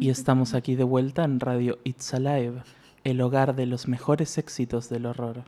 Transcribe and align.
Y 0.00 0.10
estamos 0.10 0.54
aquí 0.54 0.76
de 0.76 0.84
vuelta 0.84 1.24
en 1.24 1.40
Radio 1.40 1.78
It's 1.82 2.14
Alive, 2.14 2.62
el 3.02 3.20
hogar 3.20 3.56
de 3.56 3.66
los 3.66 3.88
mejores 3.88 4.38
éxitos 4.38 4.88
del 4.88 5.06
horror. 5.06 5.42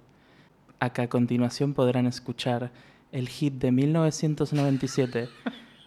Acá 0.81 1.03
a 1.03 1.09
continuación 1.09 1.73
podrán 1.73 2.07
escuchar 2.07 2.73
el 3.13 3.29
hit 3.29 3.55
de 3.55 3.71
1997, 3.71 5.29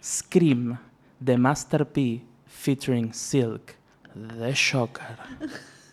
Scream, 0.02 0.80
de 1.20 1.38
Master 1.38 1.86
P, 1.92 2.24
featuring 2.46 3.14
Silk, 3.14 3.76
The 4.14 4.54
Shocker. 4.54 5.18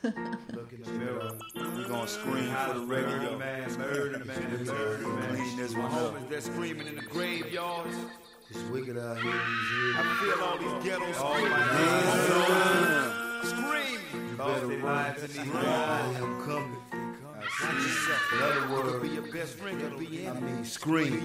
Look 0.02 0.72
in 0.72 0.82
the 0.82 0.92
mirror. 0.92 1.36
We 1.76 1.84
gonna 1.84 2.06
scream 2.06 2.54
for 2.66 2.74
the 2.74 2.86
radio. 2.86 3.36
man, 3.36 3.70
murder 3.76 4.24
man, 4.24 4.64
murder 4.64 5.08
man. 5.08 5.36
Clean 5.36 5.56
this 5.58 5.74
one 5.74 5.92
up. 5.92 6.30
They're 6.30 6.40
screaming 6.40 6.86
in 6.86 6.96
the 6.96 7.02
graveyards. 7.02 7.94
It's 8.52 8.58
wicked 8.64 8.98
out 8.98 9.16
here 9.16 9.30
these 9.30 9.94
I 9.96 10.02
feel 10.18 10.42
all 10.42 10.58
these 10.58 10.84
ghettos 10.84 11.16
oh, 11.20 11.34
screaming. 13.46 14.00
Screaming. 14.02 14.38
Lost 14.38 14.68
their 14.68 14.82
lives 14.82 15.36
in 15.36 15.50
I 15.52 16.14
am 16.18 16.42
coming. 16.42 16.76
Watch 17.38 17.46
yourself. 17.62 18.32
In 18.32 18.42
other 18.42 18.74
words, 18.74 19.08
be 19.08 19.14
your 19.14 19.32
best 19.32 19.54
friend, 19.54 19.80
could 19.80 19.98
be 20.00 20.26
I 20.26 20.32
mean, 20.40 20.58
uh. 20.58 20.64
scream. 20.64 21.20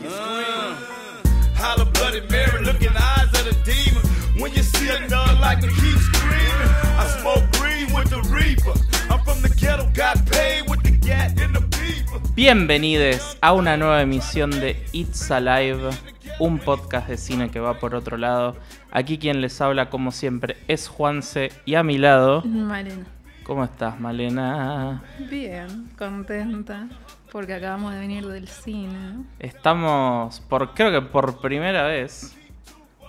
Holla 1.55 1.85
bloody 1.85 2.22
Mary, 2.30 2.63
look 2.63 2.82
in 2.84 2.94
the 2.94 3.04
eyes 3.04 3.34
of 3.40 3.46
the 3.46 3.57
demon. 3.66 4.04
When 4.40 4.54
you 4.54 4.62
see 4.62 4.90
a 4.90 4.99
nun 5.07 5.41
like 5.41 5.63
me, 5.63 5.70
keep 5.70 5.98
screaming. 5.98 6.71
I 7.02 7.07
smoke 7.21 7.44
green 7.54 7.91
with 7.91 8.12
the 8.12 8.21
reaper. 8.30 8.77
I'm 9.12 9.23
from 9.26 9.41
the 9.41 9.49
ghetto, 9.49 9.90
got 9.96 10.23
paid 10.27 10.70
with 10.70 10.84
the 10.84 10.91
gat 10.91 11.41
and 11.41 11.55
the 11.55 11.62
beaver. 11.62 12.20
Bienvenidos 12.35 13.38
a 13.41 13.54
una 13.54 13.77
nueva 13.77 14.04
emisión 14.04 14.52
de 14.52 14.76
It's 14.94 15.32
Alive, 15.32 15.90
un 16.39 16.59
podcast 16.59 17.07
de 17.07 17.17
cine 17.17 17.49
que 17.49 17.59
va 17.59 17.75
por 17.80 17.95
otro 17.95 18.17
lado. 18.17 18.55
Aquí 18.91 19.17
quien 19.17 19.41
les 19.41 19.59
habla, 19.62 19.89
como 19.89 20.12
siempre, 20.12 20.57
es 20.67 20.88
Juanse 20.88 21.52
y 21.66 21.76
a 21.76 21.84
mi 21.84 21.98
lado. 21.98 22.41
Malena. 22.43 23.05
¿Cómo 23.43 23.63
estás, 23.63 23.99
Malena? 23.99 25.04
Bien, 25.29 25.90
contenta. 25.98 26.87
Porque 27.32 27.54
acabamos 27.54 27.93
de 27.93 27.99
venir 27.99 28.26
del 28.27 28.48
cine. 28.48 29.23
Estamos, 29.40 30.40
por 30.41 30.73
creo 30.73 30.91
que 30.91 31.01
por 31.07 31.41
primera 31.41 31.84
vez, 31.84 32.35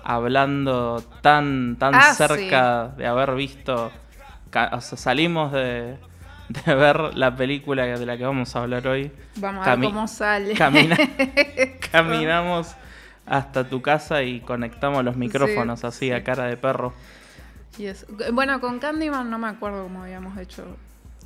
hablando 0.05 1.03
tan, 1.23 1.77
tan 1.79 1.95
Ah, 1.95 2.15
cerca 2.15 2.89
de 2.97 3.07
haber 3.07 3.35
visto. 3.35 3.91
O 4.73 4.81
sea, 4.81 4.99
salimos 4.99 5.53
de, 5.53 5.97
de 6.49 6.75
ver 6.75 7.15
la 7.17 7.35
película 7.37 7.85
de 7.85 8.05
la 8.07 8.17
que 8.17 8.25
vamos 8.25 8.55
a 8.57 8.61
hablar 8.63 8.87
hoy. 8.89 9.11
Vamos 9.37 9.67
a 9.67 9.71
Cami- 9.75 9.81
ver 9.81 9.89
cómo 9.91 10.09
sale. 10.09 10.55
Camina- 10.55 10.97
caminamos 11.93 12.75
hasta 13.27 13.69
tu 13.69 13.83
casa 13.83 14.23
y 14.23 14.41
conectamos 14.41 15.05
los 15.05 15.17
micrófonos 15.17 15.81
Sí, 15.81 15.87
así 15.87 15.99
sí. 16.07 16.13
a 16.13 16.23
cara 16.25 16.45
de 16.45 16.57
perro. 16.57 16.93
Y 17.79 17.87
eso. 17.87 18.07
Bueno, 18.33 18.61
con 18.61 18.79
Candyman 18.79 19.29
no 19.31 19.39
me 19.39 19.49
acuerdo 19.49 19.83
cómo 19.85 20.03
habíamos 20.05 20.39
hecho. 20.39 20.65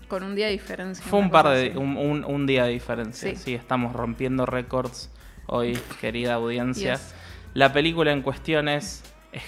Con 0.09 0.25
un 0.25 0.35
día 0.35 0.47
de 0.47 0.53
diferencia. 0.53 1.05
Fue 1.07 1.21
un 1.21 1.31
par 1.31 1.49
de 1.49 1.79
un, 1.79 1.97
un- 1.97 2.25
un 2.25 2.47
día 2.47 2.65
de 2.65 2.71
diferencia. 2.73 3.31
Sí. 3.31 3.37
Sí. 3.37 3.55
estamos 3.55 3.93
rompiendo 3.95 4.45
récords 4.47 5.11
hoy, 5.47 5.79
querida 6.01 6.35
audiencia. 6.35 6.95
Yes. 6.95 7.15
La 7.55 7.73
película 7.73 8.11
en 8.13 8.23
cuestión 8.23 8.69
es 8.69 9.03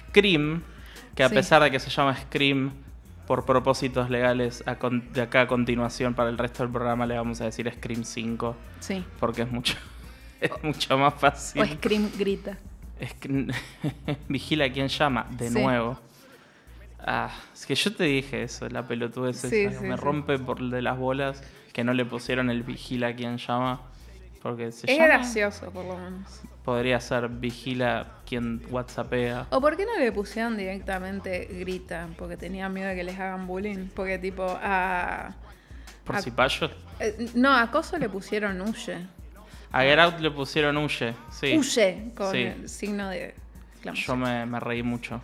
Scream, 0.09 0.63
que 1.17 1.25
a 1.25 1.29
pesar 1.29 1.63
de 1.63 1.71
que 1.71 1.81
se 1.81 1.91
llama 1.91 2.17
Scream 2.17 2.73
por 3.27 3.45
propósitos 3.45 4.11
legales, 4.11 4.63
de 5.13 5.21
acá 5.23 5.41
a 5.43 5.47
continuación 5.47 6.15
para 6.15 6.29
el 6.31 6.39
resto 6.39 6.63
del 6.63 6.73
programa 6.73 7.07
le 7.07 7.17
vamos 7.17 7.41
a 7.41 7.45
decir 7.45 7.73
Scream 7.73 8.05
5, 8.05 8.57
Sí. 8.81 9.05
porque 9.19 9.43
es 9.43 9.51
mucho 9.51 9.77
es 10.57 10.63
mucho 10.65 10.99
más 10.99 11.15
fácil. 11.15 11.63
O 11.63 11.67
Scream 11.67 12.11
grita. 12.19 12.57
Vigila 14.29 14.71
quién 14.73 14.89
llama, 14.89 15.27
de 15.31 15.49
Sí. 15.51 15.55
nuevo. 15.61 15.99
Ah, 17.05 17.31
es 17.53 17.67
que 17.67 17.75
yo 17.75 17.95
te 17.95 18.05
dije 18.05 18.45
eso, 18.45 18.69
la 18.69 18.87
pelotudez 18.87 19.39
Sí, 19.41 19.63
esa, 19.65 19.81
sí, 19.81 19.87
me 19.87 19.97
rompe 19.97 20.39
por 20.39 20.61
el 20.61 20.71
de 20.71 20.83
las 20.83 20.97
bolas 20.97 21.43
que 21.73 21.83
no 21.83 21.95
le 21.95 22.05
pusieron 22.05 22.49
el 22.51 22.63
vigila 22.63 23.15
quien 23.15 23.39
llama. 23.39 23.81
Porque 24.41 24.73
se 24.73 24.91
Es 24.91 24.97
llama. 24.99 25.07
gracioso, 25.09 25.71
por 25.71 25.85
lo 25.85 25.97
menos. 25.97 26.41
Podría 26.65 27.01
ser 27.01 27.29
vigila 27.29 28.07
quien 28.27 28.61
whatsappea. 28.71 29.47
¿O 29.51 29.61
por 29.61 29.77
qué 29.77 29.85
no 29.87 29.97
le 29.99 30.11
pusieron 30.13 30.57
directamente 30.57 31.45
grita? 31.51 32.09
Porque 32.19 32.37
tenían 32.37 32.73
miedo 32.73 32.89
de 32.89 32.97
que 32.97 33.05
les 33.05 33.19
hagan 33.19 33.47
bullying. 33.47 33.87
Porque, 33.95 34.19
tipo, 34.19 34.45
a. 34.61 35.33
Por 36.05 36.17
a- 36.17 36.23
si 36.23 36.31
payo. 36.33 36.71
eh, 37.01 37.31
No, 37.35 37.53
a 37.57 37.71
Coso 37.71 37.99
le 37.99 38.09
pusieron 38.09 38.61
huye. 38.61 38.99
A 39.73 39.83
Get 39.83 39.99
Out 39.99 40.21
le 40.21 40.31
pusieron 40.31 40.77
huye, 40.77 41.15
sí. 41.31 41.57
Huye, 41.57 42.13
con 42.15 42.31
Sí. 42.33 42.39
el 42.43 42.69
signo 42.69 43.09
de 43.09 43.35
Yo 43.95 44.17
me, 44.17 44.45
me 44.47 44.61
reí 44.61 44.83
mucho 44.83 45.21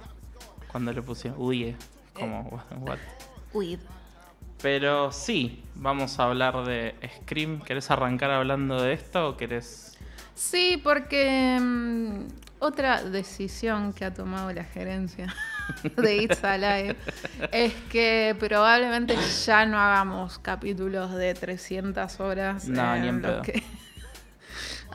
cuando 0.72 0.92
le 0.92 1.02
pusieron 1.02 1.40
huye. 1.40 1.68
Eh. 1.70 1.76
Como, 2.14 2.62
what? 2.80 2.98
Huid. 3.52 3.78
Pero 4.60 5.12
sí, 5.12 5.62
vamos 5.76 6.18
a 6.18 6.24
hablar 6.24 6.64
de 6.64 6.94
Scream. 7.22 7.60
¿Querés 7.60 7.90
arrancar 7.90 8.30
hablando 8.30 8.82
de 8.82 8.92
esto 8.94 9.28
o 9.28 9.36
querés.? 9.36 9.96
Sí, 10.34 10.80
porque 10.82 11.58
mm, 11.60 12.26
otra 12.58 13.02
decisión 13.04 13.92
que 13.92 14.04
ha 14.04 14.14
tomado 14.14 14.52
la 14.52 14.64
gerencia 14.64 15.32
de 15.96 16.16
It's 16.22 16.42
Alive 16.42 16.96
es 17.52 17.72
que 17.90 18.34
probablemente 18.38 19.14
ya 19.46 19.64
no 19.66 19.78
hagamos 19.78 20.38
capítulos 20.38 21.14
de 21.14 21.34
300 21.34 22.18
horas 22.20 22.66
No, 22.66 22.96
ni 22.96 23.08
en 23.08 23.22
pedo. 23.22 23.42
que 23.42 23.62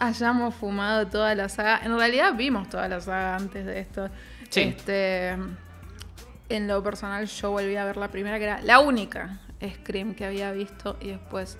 hayamos 0.07 0.55
fumado 0.55 1.07
toda 1.07 1.35
la 1.35 1.49
saga. 1.49 1.81
En 1.83 1.97
realidad 1.97 2.33
vimos 2.35 2.69
toda 2.69 2.87
la 2.87 3.01
saga 3.01 3.35
antes 3.35 3.65
de 3.65 3.79
esto. 3.79 4.09
Sí. 4.49 4.61
Este, 4.61 5.37
en 6.49 6.67
lo 6.67 6.83
personal 6.83 7.25
yo 7.25 7.51
volví 7.51 7.75
a 7.75 7.85
ver 7.85 7.97
la 7.97 8.09
primera, 8.09 8.37
que 8.37 8.45
era 8.45 8.61
la 8.61 8.79
única 8.79 9.39
Scream 9.61 10.13
que 10.13 10.25
había 10.25 10.51
visto 10.51 10.97
y 10.99 11.09
después 11.09 11.57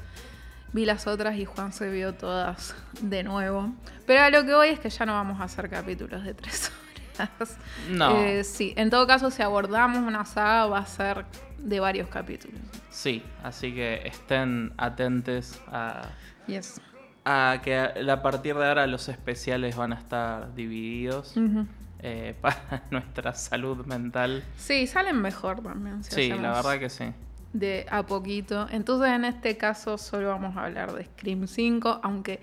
vi 0.74 0.86
las 0.86 1.08
otras 1.08 1.36
y 1.38 1.46
Juan 1.46 1.72
se 1.74 1.90
vio 1.90 2.14
todas 2.14 2.76
de 3.02 3.24
nuevo. 3.24 3.74
Pero 4.06 4.22
a 4.24 4.30
lo 4.30 4.46
que 4.46 4.54
voy 4.54 4.70
es 4.70 4.80
que 4.80 4.90
ya 4.90 5.06
no 5.06 5.14
vamos 5.14 5.40
a 5.40 5.46
hacer 5.46 5.70
capítulos 5.70 6.24
de 6.24 6.34
tres 6.34 6.72
horas. 7.16 7.58
No. 7.90 8.20
Eh, 8.20 8.44
sí, 8.44 8.74
en 8.76 8.90
todo 8.90 9.08
caso, 9.08 9.32
si 9.32 9.42
abordamos 9.42 10.00
una 10.00 10.26
saga 10.26 10.66
va 10.66 10.80
a 10.80 10.86
ser 10.86 11.26
de 11.58 11.80
varios 11.80 12.10
capítulos. 12.10 12.60
Sí, 12.90 13.24
así 13.44 13.74
que 13.74 14.06
estén 14.06 14.74
atentes 14.78 15.60
a, 15.68 16.10
Yes. 16.48 16.82
A 17.26 17.62
que 17.64 17.78
a 17.78 18.22
partir 18.22 18.56
de 18.56 18.68
ahora 18.68 18.88
los 18.88 19.08
especiales 19.10 19.76
van 19.76 19.94
a 19.94 19.96
estar 19.96 20.54
divididos 20.56 21.36
eh, 22.00 22.36
para 22.42 22.84
nuestra 22.92 23.34
salud 23.34 23.86
mental. 23.86 24.44
Sí, 24.58 24.88
salen 24.88 25.22
mejor 25.22 25.62
también. 25.62 26.04
si 26.04 26.12
Sí, 26.12 26.30
la 26.30 26.52
verdad 26.54 26.80
que 26.80 26.90
sí. 26.90 27.06
De 27.54 27.86
a 27.90 28.04
poquito. 28.04 28.68
Entonces, 28.72 29.10
en 29.12 29.26
este 29.26 29.58
caso, 29.58 29.98
solo 29.98 30.30
vamos 30.30 30.58
a 30.58 30.66
hablar 30.66 30.94
de 30.94 31.06
Scream 31.06 31.48
5, 31.48 32.00
aunque 32.04 32.42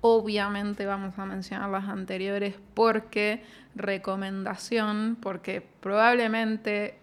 obviamente 0.00 0.86
vamos 0.86 1.18
a 1.18 1.24
mencionar 1.24 1.70
las 1.70 1.88
anteriores 1.88 2.54
porque 2.74 3.42
recomendación, 3.74 5.16
porque 5.20 5.60
probablemente 5.80 6.98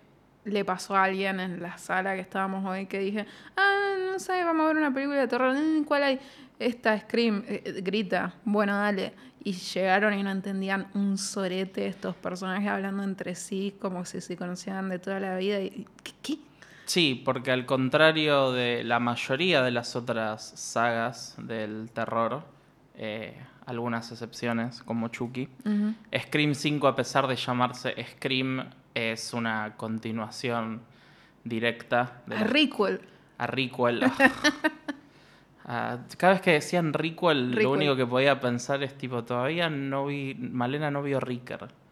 le 0.46 0.64
pasó 0.64 0.96
a 0.96 1.04
alguien 1.04 1.40
en 1.40 1.62
la 1.62 1.78
sala 1.78 2.14
que 2.14 2.22
estábamos 2.22 2.64
hoy 2.66 2.86
que 2.86 3.00
dije, 3.00 3.26
ah, 3.58 3.96
no 4.12 4.20
sé, 4.20 4.44
vamos 4.44 4.66
a 4.66 4.68
ver 4.68 4.78
una 4.78 4.94
película 4.94 5.20
de 5.20 5.28
terror, 5.28 5.56
mm, 5.56 5.84
¿cuál 5.86 6.04
hay? 6.04 6.20
Esta 6.60 6.98
Scream, 7.00 7.44
eh, 7.48 7.62
eh, 7.66 7.82
grita, 7.82 8.34
bueno, 8.46 8.74
dale. 8.74 9.14
Y 9.44 9.54
llegaron 9.54 10.14
y 10.14 10.24
no 10.24 10.32
entendían 10.32 10.88
un 10.96 11.18
sorete 11.18 11.86
estos 11.88 12.16
personajes 12.16 12.68
hablando 12.68 13.04
entre 13.04 13.36
sí 13.36 13.76
como 13.80 14.04
si 14.06 14.20
se 14.22 14.36
conocieran 14.36 14.90
de 14.90 14.98
toda 15.00 15.20
la 15.20 15.38
vida. 15.38 15.60
Y, 15.62 15.86
¿qué? 16.04 16.12
qué? 16.24 16.38
Sí, 16.86 17.22
porque 17.24 17.52
al 17.52 17.66
contrario 17.66 18.52
de 18.52 18.84
la 18.84 19.00
mayoría 19.00 19.62
de 19.62 19.72
las 19.72 19.96
otras 19.96 20.44
sagas 20.56 21.36
del 21.38 21.90
terror, 21.94 22.44
eh, 22.96 23.36
algunas 23.66 24.12
excepciones 24.12 24.82
como 24.84 25.08
Chucky. 25.10 25.48
Scream 26.28 26.54
5, 26.56 26.88
a 26.88 26.96
pesar 26.96 27.28
de 27.28 27.36
llamarse 27.36 27.96
Scream, 28.14 28.70
es 28.94 29.34
una 29.34 29.74
continuación 29.78 30.82
directa 31.44 32.22
de 32.28 32.36
A 32.38 32.40
la- 32.42 32.48
Requel. 32.48 33.02
a 33.40 33.48
Requel. 33.48 34.02
Ah, 35.68 35.98
cada 36.18 36.34
vez 36.34 36.42
que 36.42 36.52
decían 36.52 36.94
Requel, 36.94 37.52
lo 37.52 37.72
único 37.72 37.96
que 37.96 38.06
podía 38.06 38.40
pensar 38.40 38.84
es 38.84 38.96
tipo, 38.98 39.24
todavía 39.24 39.68
no 39.70 40.06
vi, 40.06 40.36
Malena 40.36 40.92
no 40.92 41.02
vio 41.04 41.20
Ricker. 41.20 41.68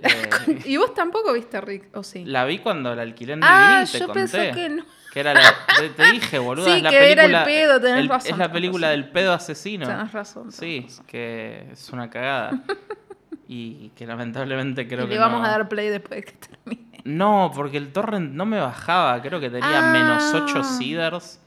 Eh, 0.00 0.28
¿Y 0.64 0.76
vos 0.76 0.92
tampoco 0.92 1.32
viste 1.32 1.56
a 1.56 1.60
Rick? 1.60 1.96
¿O 1.96 2.02
sí? 2.02 2.24
la 2.24 2.44
vi 2.44 2.58
cuando 2.58 2.94
la 2.96 3.02
alquilé 3.02 3.34
en 3.34 3.40
Ah, 3.44 3.84
DVD, 3.86 3.92
te 3.92 3.98
yo 4.00 4.06
conté. 4.06 4.20
pensé 4.20 4.50
que 4.52 4.68
no. 4.68 4.84
Que 5.12 5.20
era 5.20 5.32
la, 5.34 5.40
te, 5.78 5.88
te 5.90 6.10
dije, 6.10 6.38
boludo, 6.40 6.64
Sí, 6.66 6.72
es 6.72 6.82
la 6.82 6.90
que 6.90 6.96
era 7.12 7.24
el 7.24 7.30
película. 7.30 7.44
pedo, 7.44 7.80
tenés 7.80 8.00
el- 8.00 8.08
razón, 8.08 8.32
Es 8.32 8.38
la 8.38 8.52
película 8.52 8.88
razón. 8.88 9.00
del 9.02 9.10
pedo 9.12 9.32
asesino. 9.32 9.86
Tenés 9.86 10.12
razón. 10.12 10.42
tenés 10.50 10.56
Sí, 10.56 10.80
razón. 10.88 11.06
que 11.06 11.68
es 11.72 11.90
una 11.90 12.10
cagada. 12.10 12.60
y 13.46 13.90
que 13.90 14.04
lamentablemente 14.06 14.88
creo 14.88 15.04
y 15.04 15.08
que 15.08 15.14
le 15.14 15.20
vamos 15.20 15.40
no. 15.42 15.46
a 15.46 15.50
dar 15.50 15.68
play 15.68 15.88
después 15.90 16.20
de 16.20 16.24
que 16.24 16.32
termine. 16.32 17.00
No, 17.04 17.52
porque 17.54 17.76
el 17.76 17.92
torrent 17.92 18.32
no 18.32 18.46
me 18.46 18.58
bajaba, 18.58 19.22
creo 19.22 19.38
que 19.38 19.48
tenía 19.50 19.88
Ah. 19.88 19.92
menos 19.92 20.34
8 20.34 20.64
seeders. 20.64 21.40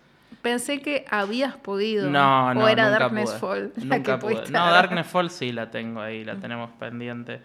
Pensé 0.47 0.81
que 0.81 1.03
habías 1.09 1.55
podido. 1.57 2.09
No, 2.09 2.53
no, 2.53 2.63
O 2.63 2.67
era 2.69 2.85
nunca 2.85 2.99
Darkness 2.99 3.31
pude. 3.31 3.39
Fall. 3.39 3.73
la 3.75 3.97
Nunca 3.97 4.15
que 4.15 4.21
pude. 4.21 4.51
No. 4.51 4.71
Darkness 4.71 5.07
Fall 5.07 5.29
sí 5.29 5.51
la 5.51 5.69
tengo 5.69 5.99
ahí, 5.99 6.23
la 6.23 6.35
tenemos 6.35 6.69
pendiente. 6.79 7.41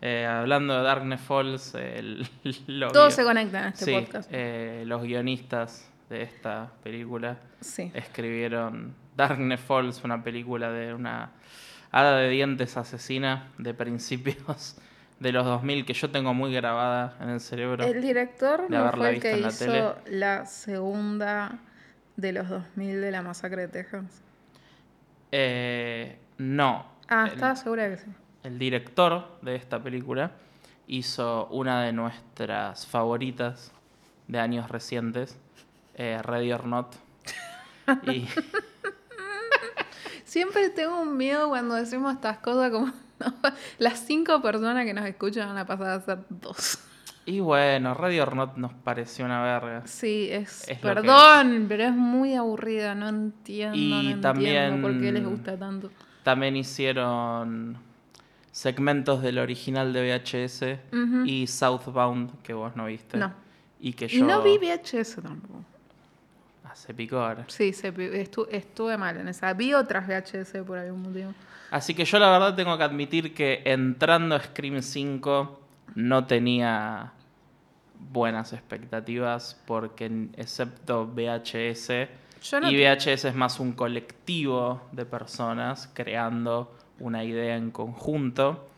Eh, 0.00 0.26
hablando 0.26 0.74
de 0.76 0.82
Darkness 0.82 1.20
Falls, 1.20 1.74
el, 1.74 2.26
los 2.66 2.92
Todo 2.92 3.10
se 3.10 3.24
conecta 3.24 3.60
en 3.60 3.66
este 3.68 3.84
Sí, 3.84 3.92
podcast. 3.92 4.28
eh, 4.32 4.84
los 4.86 5.02
guionistas 5.02 5.90
de 6.08 6.22
esta 6.22 6.70
película 6.82 7.36
sí. 7.60 7.90
escribieron 7.94 8.94
Darkness 9.16 9.60
Falls, 9.60 10.02
una 10.04 10.22
película 10.22 10.70
de 10.70 10.94
una 10.94 11.30
hada 11.92 12.16
de 12.18 12.28
dientes 12.30 12.76
asesina 12.76 13.48
de 13.58 13.74
principios 13.74 14.76
de 15.20 15.32
los 15.32 15.44
2000 15.44 15.84
que 15.84 15.92
yo 15.94 16.10
tengo 16.10 16.32
muy 16.34 16.52
grabada 16.54 17.16
en 17.20 17.30
el 17.30 17.40
cerebro. 17.40 17.84
El 17.84 18.00
director 18.02 18.64
no 18.70 18.92
fue 18.92 19.10
el 19.16 19.20
que 19.20 19.36
la 19.36 19.48
hizo 19.48 19.96
la 20.06 20.46
segunda 20.46 21.58
de 22.16 22.32
los 22.32 22.48
2000 22.48 23.00
de 23.00 23.10
la 23.10 23.22
masacre 23.22 23.62
de 23.62 23.68
Texas. 23.68 24.04
Eh, 25.32 26.18
no. 26.38 26.86
Ah, 27.08 27.24
El- 27.26 27.34
estaba 27.34 27.56
segura 27.56 27.88
que 27.88 27.98
sí. 27.98 28.06
El 28.42 28.58
director 28.58 29.38
de 29.42 29.56
esta 29.56 29.82
película 29.82 30.30
hizo 30.86 31.46
una 31.48 31.82
de 31.82 31.92
nuestras 31.92 32.86
favoritas 32.86 33.72
de 34.28 34.38
años 34.38 34.70
recientes, 34.70 35.36
eh, 35.96 36.20
Ready 36.22 36.52
or 36.52 36.64
Not. 36.66 36.94
Y 38.12 38.26
Siempre 40.24 40.70
tengo 40.70 41.00
un 41.00 41.16
miedo 41.16 41.48
cuando 41.48 41.74
decimos 41.76 42.14
estas 42.14 42.38
cosas 42.38 42.70
como 42.70 42.86
no, 43.20 43.34
las 43.78 44.00
cinco 44.00 44.42
personas 44.42 44.84
que 44.84 44.92
nos 44.92 45.06
escuchan 45.06 45.48
van 45.48 45.58
a 45.58 45.66
pasar 45.66 45.88
a 45.90 46.00
ser 46.00 46.18
dos. 46.28 46.78
Y 47.28 47.40
bueno, 47.40 47.92
Ready 47.94 48.20
or 48.20 48.36
Not 48.36 48.56
nos 48.56 48.72
pareció 48.72 49.24
una 49.24 49.42
verga. 49.42 49.82
Sí, 49.86 50.28
es, 50.30 50.64
perdón, 50.80 51.66
pero 51.68 51.82
es 51.84 51.92
muy 51.92 52.34
aburrida, 52.34 52.94
no 52.94 53.08
entiendo, 53.08 53.76
Y 53.76 54.14
no 54.14 54.20
también- 54.20 54.56
entiendo 54.56 54.88
por 54.88 55.00
qué 55.00 55.12
les 55.12 55.24
gusta 55.26 55.58
tanto. 55.58 55.90
También 56.22 56.56
hicieron 56.56 57.78
segmentos 58.52 59.22
del 59.22 59.38
original 59.38 59.92
de 59.92 60.02
VHS 60.02 60.78
y 61.24 61.46
Southbound, 61.48 62.42
que 62.42 62.54
vos 62.54 62.74
no 62.76 62.86
viste. 62.86 63.18
No. 63.18 63.32
Y 63.80 63.92
que 63.92 64.06
Y 64.06 64.08
yo... 64.20 64.24
no 64.24 64.42
vi 64.42 64.58
VHS 64.58 65.16
tampoco. 65.20 65.64
Ah, 66.64 66.74
se 66.74 66.94
picó 66.94 67.18
ahora. 67.18 67.44
Sí, 67.48 67.72
se 67.72 67.92
pi- 67.92 68.04
estu- 68.08 68.46
estuve 68.50 68.96
mal 68.96 69.16
en 69.16 69.28
esa. 69.28 69.52
Vi 69.52 69.74
otras 69.74 70.06
VHS 70.06 70.62
por 70.64 70.78
algún 70.78 71.02
motivo. 71.02 71.34
Así 71.70 71.92
que 71.92 72.04
yo 72.04 72.18
la 72.20 72.30
verdad 72.30 72.54
tengo 72.54 72.78
que 72.78 72.84
admitir 72.84 73.34
que 73.34 73.62
entrando 73.64 74.36
a 74.36 74.40
Scream 74.40 74.80
5 74.82 75.60
no 75.96 76.24
tenía 76.26 77.12
buenas 77.98 78.52
expectativas 78.52 79.60
porque 79.66 80.28
excepto 80.36 81.06
VHS 81.06 82.08
no 82.60 82.70
y 82.70 82.76
te- 82.76 82.94
VHS 82.94 83.24
es 83.28 83.34
más 83.34 83.58
un 83.60 83.72
colectivo 83.72 84.82
de 84.92 85.04
personas 85.06 85.90
creando 85.92 86.74
una 87.00 87.24
idea 87.24 87.56
en 87.56 87.70
conjunto. 87.70 88.68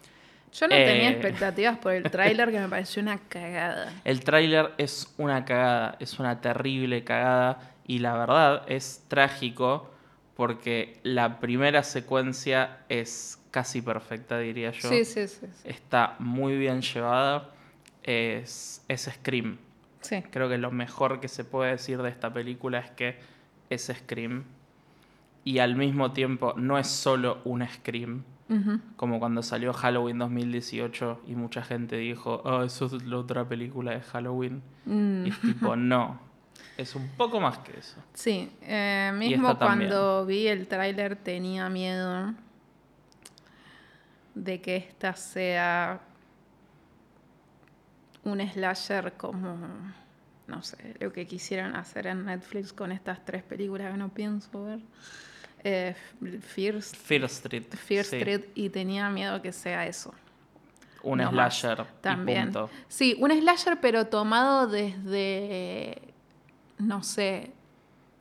Yo 0.52 0.66
no 0.66 0.74
tenía 0.74 1.10
Eh. 1.10 1.12
expectativas 1.12 1.78
por 1.78 1.92
el 1.92 2.02
tráiler 2.10 2.50
que 2.50 2.58
me 2.58 2.68
pareció 2.68 3.02
una 3.02 3.18
cagada. 3.18 3.92
El 4.04 4.20
tráiler 4.24 4.72
es 4.78 5.12
una 5.18 5.44
cagada, 5.44 5.96
es 6.00 6.18
una 6.18 6.40
terrible 6.40 7.04
cagada 7.04 7.72
y 7.86 7.98
la 7.98 8.14
verdad 8.16 8.62
es 8.66 9.04
trágico 9.08 9.90
porque 10.36 11.00
la 11.02 11.40
primera 11.40 11.82
secuencia 11.82 12.78
es 12.88 13.38
casi 13.50 13.82
perfecta, 13.82 14.38
diría 14.38 14.70
yo. 14.70 14.88
Sí, 14.88 15.04
sí, 15.04 15.26
sí. 15.28 15.46
sí. 15.52 15.68
Está 15.68 16.14
muy 16.18 16.56
bien 16.56 16.80
llevada. 16.80 17.50
Es, 18.10 18.82
es 18.88 19.02
Scream. 19.02 19.58
Sí. 20.00 20.22
Creo 20.30 20.48
que 20.48 20.56
lo 20.56 20.70
mejor 20.70 21.20
que 21.20 21.28
se 21.28 21.44
puede 21.44 21.72
decir 21.72 22.00
de 22.00 22.08
esta 22.08 22.32
película 22.32 22.78
es 22.78 22.90
que 22.92 23.18
es 23.68 23.92
Scream. 23.94 24.44
Y 25.44 25.58
al 25.58 25.76
mismo 25.76 26.12
tiempo 26.12 26.54
no 26.56 26.78
es 26.78 26.86
solo 26.86 27.42
un 27.44 27.66
Scream. 27.68 28.24
Como 28.96 29.18
cuando 29.18 29.42
salió 29.42 29.74
Halloween 29.74 30.18
2018 30.18 31.20
y 31.26 31.34
mucha 31.34 31.62
gente 31.62 31.96
dijo, 31.96 32.40
oh, 32.46 32.62
eso 32.62 32.86
es 32.86 33.02
la 33.04 33.18
otra 33.18 33.46
película 33.46 33.90
de 33.90 34.00
Halloween. 34.00 34.62
Mm. 34.86 35.26
Y 35.26 35.28
es 35.28 35.40
tipo, 35.42 35.76
no. 35.76 36.18
Es 36.78 36.94
un 36.94 37.10
poco 37.10 37.40
más 37.40 37.58
que 37.58 37.78
eso. 37.78 38.02
Sí, 38.14 38.50
eh, 38.62 39.12
mismo 39.14 39.58
cuando 39.58 40.24
vi 40.24 40.46
el 40.46 40.66
tráiler 40.66 41.16
tenía 41.16 41.68
miedo 41.68 42.32
de 44.34 44.60
que 44.62 44.76
esta 44.76 45.14
sea 45.14 46.00
un 48.32 48.40
slasher 48.48 49.12
como, 49.14 49.56
no 50.46 50.62
sé, 50.62 50.96
lo 51.00 51.12
que 51.12 51.26
quisieran 51.26 51.76
hacer 51.76 52.06
en 52.06 52.24
Netflix 52.26 52.72
con 52.72 52.92
estas 52.92 53.24
tres 53.24 53.42
películas 53.42 53.92
que 53.92 53.98
no 53.98 54.08
pienso 54.08 54.64
ver. 54.64 54.80
Eh, 55.64 55.94
Fear, 56.40 56.80
Fear 56.82 57.24
Street. 57.24 57.64
Fear 57.74 58.04
sí. 58.04 58.16
Street 58.16 58.44
y 58.54 58.70
tenía 58.70 59.10
miedo 59.10 59.42
que 59.42 59.52
sea 59.52 59.86
eso. 59.86 60.14
Un 61.02 61.18
No 61.18 61.32
más. 61.32 61.58
slasher. 61.58 61.84
También. 62.00 62.42
Y 62.42 62.44
punto. 62.52 62.70
Sí, 62.88 63.16
un 63.18 63.30
slasher, 63.30 63.80
pero 63.80 64.06
tomado 64.06 64.66
desde, 64.68 66.00
no 66.78 67.02
sé, 67.02 67.52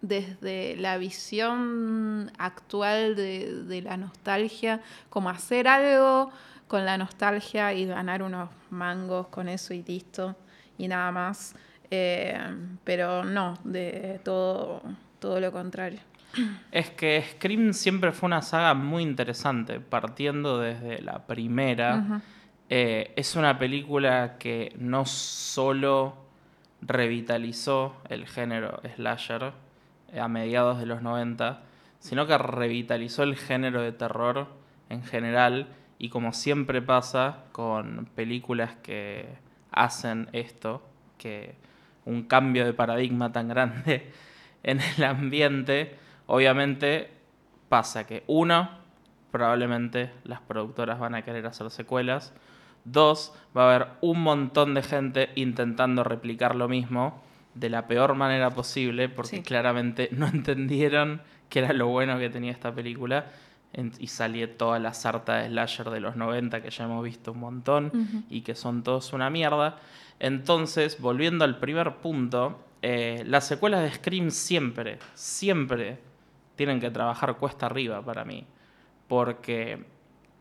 desde 0.01 0.75
la 0.77 0.98
visión 0.98 2.31
actual 2.38 3.15
de, 3.15 3.63
de 3.63 3.81
la 3.81 3.98
nostalgia, 3.98 4.81
como 5.10 5.30
hacer 5.30 5.68
algo 5.68 6.31
con 6.68 6.86
la 6.86 6.98
nostalgia 6.98 7.74
y 7.74 7.86
ganar 7.86 8.21
unos 8.24 8.50
mangos 8.72 9.28
con 9.28 9.50
eso 9.50 9.74
y 9.74 9.84
listo, 9.84 10.36
y 10.78 10.88
nada 10.88 11.12
más. 11.12 11.56
Eh, 11.90 12.38
pero 12.84 13.24
no, 13.24 13.58
de 13.64 14.19
todo, 14.24 14.81
todo 15.19 15.40
lo 15.40 15.52
contrario. 15.52 16.00
Es 16.72 16.90
que 16.92 17.24
Scream 17.31 17.74
siempre 17.74 18.12
fue 18.12 18.28
una 18.28 18.42
saga 18.42 18.74
muy 18.74 19.04
interesante, 19.04 19.80
partiendo 19.80 20.60
desde 20.60 21.02
la 21.02 21.25
primera. 21.25 22.22
Eh, 22.69 23.14
es 23.16 23.36
una 23.36 23.58
película 23.58 24.38
que 24.38 24.74
no 24.78 25.06
solo 25.06 26.16
revitalizó 26.81 27.96
el 28.10 28.28
género 28.28 28.81
slasher 28.96 29.54
eh, 30.12 30.20
a 30.20 30.28
mediados 30.28 30.80
de 30.80 30.86
los 30.86 31.02
90, 31.02 31.62
sino 32.00 32.28
que 32.28 32.38
revitalizó 32.38 33.24
el 33.24 33.36
género 33.36 33.81
de 33.81 33.94
terror 33.94 34.48
en 34.90 35.04
general 35.04 35.68
y 36.00 36.10
como 36.10 36.34
siempre 36.34 36.82
pasa 36.82 37.46
con 37.52 38.08
películas 38.16 38.76
que 38.84 39.28
hacen 39.72 40.30
esto, 40.34 40.82
que 41.18 41.56
un 42.06 42.24
cambio 42.24 42.66
de 42.66 42.74
paradigma 42.74 43.32
tan 43.32 43.48
grande 43.48 44.12
en 44.64 44.80
el 44.98 45.04
ambiente, 45.04 45.96
obviamente 46.28 47.10
pasa 47.70 48.06
que 48.08 48.24
uno, 48.28 48.70
probablemente 49.32 50.12
las 50.24 50.40
productoras 50.42 51.00
van 51.00 51.16
a 51.16 51.24
querer 51.24 51.46
hacer 51.48 51.70
secuelas. 51.70 52.34
Dos, 52.86 53.34
va 53.56 53.64
a 53.64 53.76
haber 53.76 53.88
un 54.02 54.22
montón 54.22 54.74
de 54.74 54.82
gente 54.82 55.30
intentando 55.36 56.04
replicar 56.04 56.56
lo 56.56 56.70
mismo 56.70 57.22
de 57.54 57.70
la 57.70 57.88
peor 57.88 58.16
manera 58.16 58.51
posible, 58.51 59.10
porque 59.10 59.38
Sí. 59.38 59.44
claramente 59.44 60.10
no 60.12 60.27
entendieron 60.34 61.22
que 61.50 61.60
era 61.60 61.74
lo 61.74 61.88
bueno 61.88 62.18
que 62.20 62.30
tenía 62.30 62.51
esta 62.51 62.74
película. 62.74 63.25
En- 63.74 63.91
Y 64.00 64.07
salió 64.07 64.50
toda 64.50 64.79
la 64.79 64.93
sarta 64.93 65.38
de 65.38 65.50
slasher 65.50 65.89
de 65.89 66.00
los 66.00 66.15
90 66.15 66.62
que 66.62 66.69
ya 66.69 66.86
hemos 66.86 67.03
visto 67.03 67.31
un 67.33 67.39
montón 67.39 67.91
y 68.29 68.41
que 68.41 68.55
son 68.55 68.81
todos 68.83 69.13
una 69.13 69.29
mierda. 69.29 69.77
Entonces, 70.19 71.00
volviendo 71.00 71.45
al 71.45 71.59
primer 71.59 71.97
punto, 71.97 72.63
eh, 72.81 73.24
las 73.27 73.45
secuelas 73.47 73.83
de 73.83 73.91
Scream 73.91 74.31
siempre, 74.31 75.00
siempre 75.13 76.00
tienen 76.55 76.79
que 76.79 76.89
trabajar 76.89 77.36
cuesta 77.38 77.65
arriba 77.67 78.01
para 78.01 78.25
mí. 78.25 78.45
Porque 79.07 79.86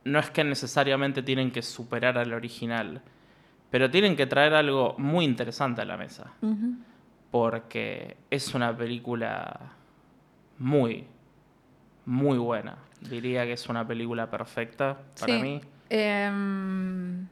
no 0.05 0.19
es 0.19 0.31
que 0.31 0.45
necesariamente 0.45 1.23
tienen 1.23 1.51
que 1.51 1.63
superar 1.63 2.17
al 2.19 2.33
original, 2.33 3.03
pero 3.71 3.91
tienen 3.91 4.17
que 4.17 4.27
traer 4.27 4.55
algo 4.55 4.95
muy 4.99 5.25
interesante 5.25 5.83
a 5.83 5.85
la 5.85 5.97
mesa. 5.97 6.33
Porque 7.31 8.17
es 8.31 8.55
una 8.55 8.75
película 8.77 9.73
muy, 10.59 11.07
muy 12.07 12.39
buena. 12.39 12.77
Diría 13.01 13.45
que 13.45 13.53
es 13.53 13.69
una 13.69 13.87
película 13.87 14.31
perfecta 14.31 14.97
para 15.21 15.35
Sí. 15.37 15.43
mí. 15.43 15.61
Em, 15.91 17.27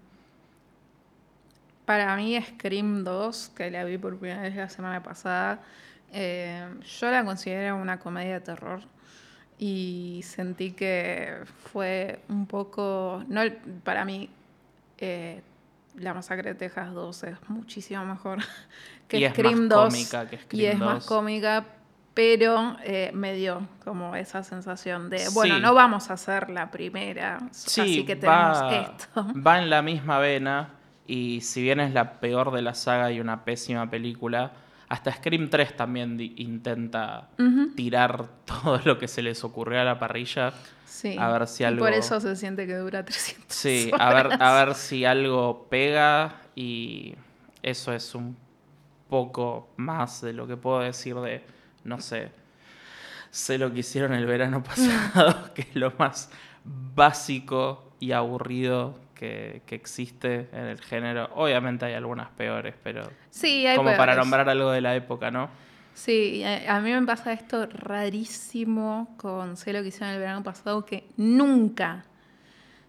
para 1.84 2.16
mí, 2.16 2.40
Scream 2.40 3.04
2, 3.04 3.50
que 3.56 3.70
la 3.70 3.84
vi 3.84 3.98
por 3.98 4.16
primera 4.18 4.42
vez 4.42 4.54
la 4.56 4.68
semana 4.68 5.02
pasada, 5.02 5.60
em, 6.12 6.80
yo 6.80 7.10
la 7.10 7.24
considero 7.24 7.76
una 7.76 7.98
comedia 7.98 8.34
de 8.34 8.40
terror. 8.40 8.80
Y 9.58 10.20
sentí 10.24 10.72
que 10.72 11.38
fue 11.72 12.20
un 12.28 12.46
poco. 12.46 13.22
No, 13.28 13.42
para 13.84 14.04
mí, 14.04 14.28
eh, 14.98 15.42
La 15.96 16.12
Masacre 16.12 16.54
de 16.54 16.58
Texas 16.58 16.92
2 16.92 17.22
es 17.22 17.36
muchísimo 17.48 18.04
mejor 18.04 18.38
que 19.08 19.18
Y 19.18 19.24
es 19.26 19.32
Scream 19.32 19.60
más 19.60 19.68
2. 19.68 19.84
cómica 19.92 20.26
que 20.28 20.34
y 20.36 20.38
Scream 20.40 20.72
es 20.72 20.78
2. 20.80 20.88
más 20.94 21.06
cómica, 21.06 21.64
pero 22.14 22.76
eh, 22.84 23.10
me 23.12 23.34
dio 23.34 23.66
como 23.84 24.14
esa 24.16 24.42
sensación 24.44 25.10
de, 25.10 25.28
bueno, 25.34 25.56
Sí. 25.56 25.60
no 25.60 25.74
vamos 25.74 26.10
a 26.10 26.14
hacer 26.14 26.48
la 26.50 26.70
primera, 26.70 27.40
Sí, 27.50 27.80
así 27.80 28.04
que 28.06 28.16
tenemos 28.16 28.62
va, 28.62 28.74
esto. 28.76 29.26
va 29.46 29.58
en 29.58 29.68
la 29.68 29.82
misma 29.82 30.18
vena 30.18 30.70
y 31.06 31.40
si 31.42 31.60
bien 31.62 31.80
es 31.80 31.92
la 31.92 32.20
peor 32.20 32.52
de 32.52 32.62
la 32.62 32.74
saga 32.74 33.10
y 33.12 33.20
una 33.20 33.44
pésima 33.44 33.90
película, 33.90 34.52
Hasta 34.86 35.12
Scream 35.12 35.48
3 35.48 35.76
también 35.76 36.20
intenta 36.36 37.28
tirar 37.74 38.26
todo 38.44 38.78
lo 38.84 38.98
que 38.98 39.08
se 39.08 39.22
les 39.22 39.42
ocurrió 39.42 39.80
a 39.80 39.84
la 39.84 39.98
parrilla. 39.98 40.52
Sí. 40.84 41.16
A 41.18 41.28
ver 41.32 41.48
si 41.48 41.62
Y 41.64 41.66
algo- 41.66 41.84
por 41.84 41.92
eso 41.94 42.20
se 42.20 42.36
siente 42.36 42.66
que 42.66 42.76
dura 42.76 43.04
300 43.04 43.46
Sí, 43.56 43.90
a 43.98 44.14
ver, 44.14 44.28
a 44.40 44.54
ver 44.64 44.74
si 44.74 45.04
algo 45.04 45.66
pega 45.68 46.36
y 46.54 47.14
eso 47.62 47.92
es 47.92 48.14
un 48.14 48.36
poco 49.08 49.68
más 49.76 50.20
de 50.20 50.32
lo 50.32 50.46
que 50.46 50.56
puedo 50.56 50.80
decir 50.80 51.16
de, 51.16 51.42
no 51.84 52.00
sé, 52.00 52.30
sé 53.30 53.58
lo 53.58 53.72
que 53.72 53.80
hicieron 53.80 54.12
el 54.12 54.26
verano 54.26 54.62
pasado, 54.64 55.52
que 55.54 55.62
es 55.62 55.76
lo 55.76 55.92
más 55.98 56.30
básico 56.64 57.92
y 58.00 58.12
aburrido 58.12 58.98
que, 59.14 59.62
que 59.66 59.74
existe 59.74 60.48
en 60.52 60.64
el 60.66 60.80
género. 60.80 61.30
Obviamente 61.34 61.84
hay 61.86 61.94
algunas 61.94 62.28
peores, 62.30 62.74
pero 62.82 63.08
Sí, 63.30 63.66
hay 63.66 63.76
como 63.76 63.96
para 63.96 64.14
nombrar 64.16 64.48
algo 64.48 64.70
de 64.70 64.80
la 64.80 64.94
época, 64.96 65.30
¿no? 65.30 65.48
Sí, 65.94 66.42
a, 66.44 66.80
mí 66.80 66.92
me 66.92 67.02
pasa 67.06 67.32
esto 67.32 67.66
rarísimo 67.66 69.14
con 69.16 69.56
Sé 69.56 69.72
lo 69.72 69.80
que 69.82 69.88
hicieron 69.88 70.10
el 70.10 70.18
verano 70.18 70.42
pasado, 70.42 70.84
que 70.84 71.04
nunca, 71.16 72.04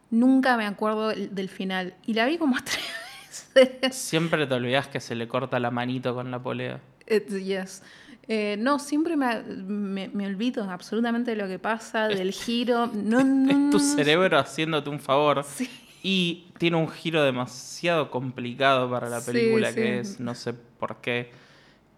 nunca 0.10 0.58
me 0.58 0.66
acuerdo 0.66 1.12
el- 1.12 1.34
del 1.36 1.50
final. 1.50 1.94
Y 2.08 2.16
la 2.16 2.26
vi 2.26 2.38
como 2.40 2.56
tres 2.64 3.54
veces. 3.54 3.96
Siempre 3.96 4.48
te 4.48 4.54
olvidas 4.56 4.88
que 4.88 5.00
se 5.00 5.14
le 5.14 5.28
corta 5.28 5.60
la 5.60 5.70
manito 5.70 6.16
con 6.16 6.32
la 6.32 6.40
polea. 6.42 6.80
Yes. 7.08 7.84
Eh, 8.28 8.56
no, 8.60 8.80
siempre 8.80 9.16
me, 9.16 9.42
me- 9.44 10.08
me 10.10 10.26
olvido 10.26 10.64
absolutamente 10.70 11.32
de 11.32 11.38
lo 11.38 11.48
que 11.48 11.60
pasa, 11.60 12.08
del 12.08 12.32
giro. 12.32 12.88
No, 12.94 13.24
no, 13.24 13.52
Es 13.68 13.72
tu 13.72 13.80
cerebro 13.80 14.40
haciéndote 14.40 14.90
un 14.90 15.00
favor. 15.00 15.44
Sí. 15.44 15.70
Y 16.02 16.48
tiene 16.60 16.78
un 16.78 16.88
giro 16.88 17.24
demasiado 17.24 18.10
complicado 18.12 18.90
para 18.90 19.10
la 19.10 19.22
película 19.22 19.70
sí. 19.70 19.76
que 19.76 20.00
es, 20.00 20.20
no 20.20 20.36
sé 20.36 20.54
por 20.54 20.98
qué. 20.98 21.32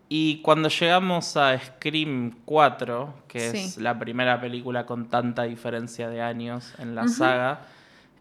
Y 0.10 0.38
cuando 0.42 0.70
llegamos 0.70 1.36
a 1.36 1.60
Scream 1.60 2.38
4, 2.46 3.14
que 3.28 3.50
es 3.50 3.78
la 3.78 4.00
primera 4.00 4.40
película 4.40 4.86
con 4.86 5.10
tanta 5.10 5.44
diferencia 5.44 6.08
de 6.10 6.22
años 6.22 6.74
en 6.78 6.96
la 6.96 7.10
saga, 7.10 7.62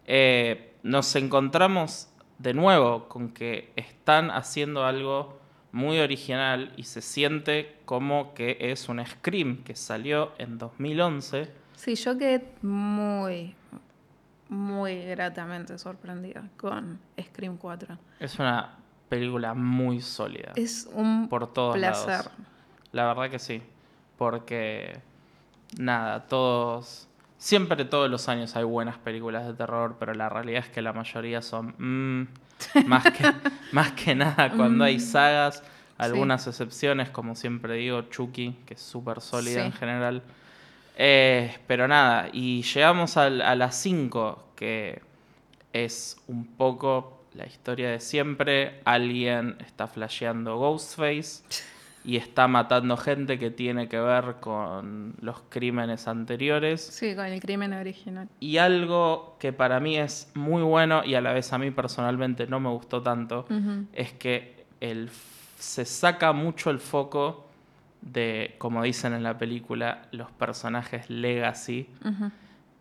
eh, 0.07 0.73
nos 0.83 1.15
encontramos 1.15 2.09
de 2.39 2.55
nuevo 2.55 3.09
con 3.09 3.29
que 3.29 3.73
están 3.77 4.31
haciendo 4.33 4.85
algo 4.85 5.39
muy 5.77 5.99
original 5.99 6.73
y 6.77 6.85
se 6.85 7.03
siente 7.03 7.77
como 7.85 8.33
que 8.33 8.57
es 8.59 8.89
un 8.89 9.05
Scream 9.05 9.63
que 9.63 9.77
salió 9.77 10.33
en 10.39 10.57
2011. 10.57 11.53
Sí, 11.75 11.95
yo 11.97 12.17
quedé 12.17 12.49
muy, 12.63 13.55
muy 14.49 15.05
gratamente 15.05 15.77
sorprendida 15.77 16.49
con 16.57 16.99
Scream 17.21 17.59
4. 17.59 17.99
Es 18.19 18.39
una 18.39 18.75
película 19.11 19.53
muy 19.53 20.01
sólida. 20.01 20.53
Es 20.57 20.89
un 20.95 21.29
por 21.29 21.53
todos 21.53 21.77
placer. 21.77 22.09
lados. 22.09 22.31
La 22.93 23.05
verdad 23.05 23.31
que 23.31 23.39
sí. 23.39 23.63
Porque, 24.17 24.99
nada, 25.79 26.27
todos. 26.27 27.07
Siempre 27.37 27.85
todos 27.85 28.11
los 28.11 28.31
años 28.31 28.57
hay 28.57 28.65
buenas 28.65 28.97
películas 28.97 29.47
de 29.47 29.53
terror, 29.53 29.97
pero 30.01 30.15
la 30.15 30.31
realidad 30.31 30.65
es 30.65 30.71
que 30.71 30.81
la 30.81 30.95
mayoría 30.95 31.43
son. 31.43 31.75
mm, 31.77 32.29
más, 32.87 33.05
que, 33.13 33.33
más 33.73 33.93
que 33.93 34.15
nada 34.15 34.51
cuando 34.53 34.85
hay 34.85 35.01
sagas. 35.01 35.63
Algunas 35.99 36.47
excepciones, 36.47 37.09
como 37.11 37.35
siempre 37.35 37.75
digo, 37.75 38.03
Chucky, 38.03 38.55
que 38.67 38.75
es 38.75 38.81
súper 38.83 39.21
sólida 39.23 39.61
Sí. 39.63 39.67
en 39.67 39.73
general. 39.73 40.23
Eh, 40.99 41.57
pero 41.67 41.89
nada, 41.89 42.29
y 42.33 42.63
llegamos 42.63 43.17
al- 43.17 43.41
a 43.43 43.55
las 43.55 43.77
5, 43.77 44.53
que 44.57 45.01
es 45.73 46.19
un 46.27 46.47
poco 46.47 47.25
la 47.35 47.47
historia 47.47 47.91
de 47.91 48.01
siempre. 48.01 48.81
Alguien 48.85 49.57
está 49.61 49.87
flasheando 49.87 50.57
Ghostface 50.59 51.43
y 52.07 52.17
está 52.17 52.47
matando 52.47 52.97
gente 52.97 53.37
que 53.39 53.51
tiene 53.51 53.89
que 53.89 53.99
ver 53.99 54.37
con 54.41 55.15
los 55.21 55.43
crímenes 55.49 56.07
anteriores. 56.07 56.81
Sí, 56.81 57.15
con 57.17 57.27
el 57.27 57.41
crimen 57.41 57.73
original. 57.73 58.29
Y 58.41 58.59
algo 58.59 59.37
que 59.41 59.53
para 59.53 59.81
mí 59.81 59.99
es 59.99 60.31
muy 60.35 60.63
bueno 60.63 61.03
y 61.05 61.17
a 61.17 61.21
la 61.21 61.33
vez 61.33 61.53
a 61.53 61.59
mí 61.59 61.71
personalmente 61.73 62.47
no 62.47 62.61
me 62.61 62.69
gustó 62.71 63.03
tanto, 63.03 63.45
es 63.93 64.13
que 64.13 64.65
el, 64.81 65.11
se 65.59 65.85
saca 65.85 66.33
mucho 66.33 66.71
el 66.71 66.79
foco 66.79 67.49
de, 68.03 68.55
como 68.59 68.83
dicen 68.85 69.13
en 69.13 69.25
la 69.25 69.37
película, 69.37 70.03
los 70.13 70.31
personajes 70.31 71.11
legacy 71.11 71.89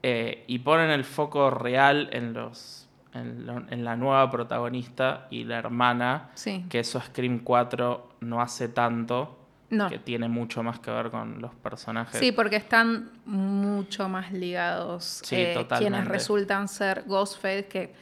eh, 0.04 0.44
y 0.48 0.60
ponen 0.60 0.92
el 0.92 1.04
foco 1.04 1.50
real 1.50 2.10
en 2.12 2.34
los 2.34 2.84
en, 3.14 3.46
lo- 3.46 3.64
en 3.70 3.86
la 3.86 3.96
nueva 3.96 4.30
protagonista 4.30 5.28
y 5.32 5.46
la 5.46 5.58
hermana, 5.58 6.32
Sí. 6.34 6.66
que 6.70 6.80
eso 6.82 7.00
Scream 7.00 7.40
4 7.40 8.10
no 8.30 8.42
hace 8.42 8.68
tanto, 8.68 9.38
No. 9.70 9.90
que 9.90 10.00
tiene 10.00 10.28
mucho 10.30 10.62
más 10.64 10.80
que 10.80 10.92
ver 10.92 11.10
con 11.12 11.42
los 11.42 11.54
personajes. 11.56 12.20
Sí, 12.20 12.32
porque 12.32 12.56
están 12.58 13.10
mucho 13.26 14.08
más 14.10 14.32
ligados. 14.32 15.22
Sí, 15.24 15.36
eh, 15.38 15.54
totalmente. 15.54 15.92
Quienes 15.92 16.08
resultan 16.08 16.68
ser 16.68 17.04
Ghostface, 17.08 17.66
que 17.68 17.94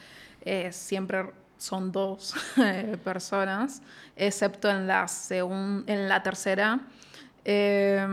eh, 0.42 0.72
siempre 0.72 1.32
son 1.58 1.92
dos 1.92 2.34
personas, 3.04 3.82
excepto 4.16 4.70
en 4.70 4.88
la, 4.88 5.06
segun- 5.08 5.84
en 5.88 6.10
la 6.10 6.22
tercera. 6.22 6.80
Eh, 7.46 8.06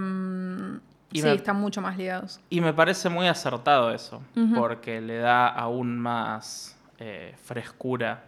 Y 1.13 1.21
sí, 1.21 1.27
me- 1.27 1.35
están 1.35 1.57
mucho 1.57 1.81
más 1.81 1.97
ligados. 1.97 2.41
Y 2.51 2.61
me 2.61 2.73
parece 2.73 3.09
muy 3.09 3.27
acertado 3.27 3.91
eso, 3.93 4.23
porque 4.55 5.01
le 5.01 5.19
da 5.19 5.49
aún 5.49 5.99
más 5.99 6.77
eh, 6.99 7.35
frescura 7.43 8.25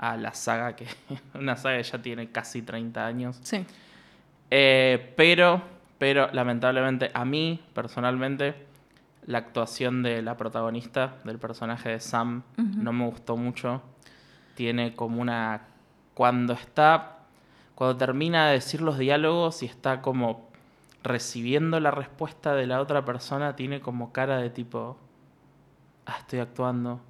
a 0.00 0.16
la 0.16 0.32
saga, 0.32 0.74
que 0.74 0.86
una 1.34 1.56
saga 1.56 1.76
que 1.76 1.82
ya 1.82 2.02
tiene 2.02 2.30
casi 2.30 2.62
30 2.62 3.06
años. 3.06 3.38
Sí. 3.42 3.64
Eh, 4.50 5.12
pero, 5.16 5.62
pero 5.98 6.30
lamentablemente 6.32 7.10
a 7.12 7.24
mí, 7.24 7.62
personalmente, 7.74 8.54
la 9.26 9.38
actuación 9.38 10.02
de 10.02 10.22
la 10.22 10.36
protagonista, 10.36 11.16
del 11.24 11.38
personaje 11.38 11.90
de 11.90 12.00
Sam, 12.00 12.42
no 12.56 12.92
me 12.92 13.04
gustó 13.04 13.36
mucho. 13.36 13.82
Tiene 14.54 14.94
como 14.94 15.20
una... 15.20 15.66
Cuando 16.14 16.54
está... 16.54 17.18
Cuando 17.74 17.96
termina 17.96 18.48
de 18.48 18.54
decir 18.54 18.80
los 18.80 18.98
diálogos 18.98 19.62
y 19.62 19.66
está 19.66 20.02
como 20.02 20.50
recibiendo 21.02 21.80
la 21.80 21.90
respuesta 21.90 22.54
de 22.54 22.66
la 22.66 22.80
otra 22.80 23.04
persona, 23.04 23.54
tiene 23.54 23.80
como 23.80 24.12
cara 24.12 24.38
de 24.38 24.50
tipo... 24.50 24.96
Ah, 26.06 26.16
estoy 26.18 26.40
actuando. 26.40 27.00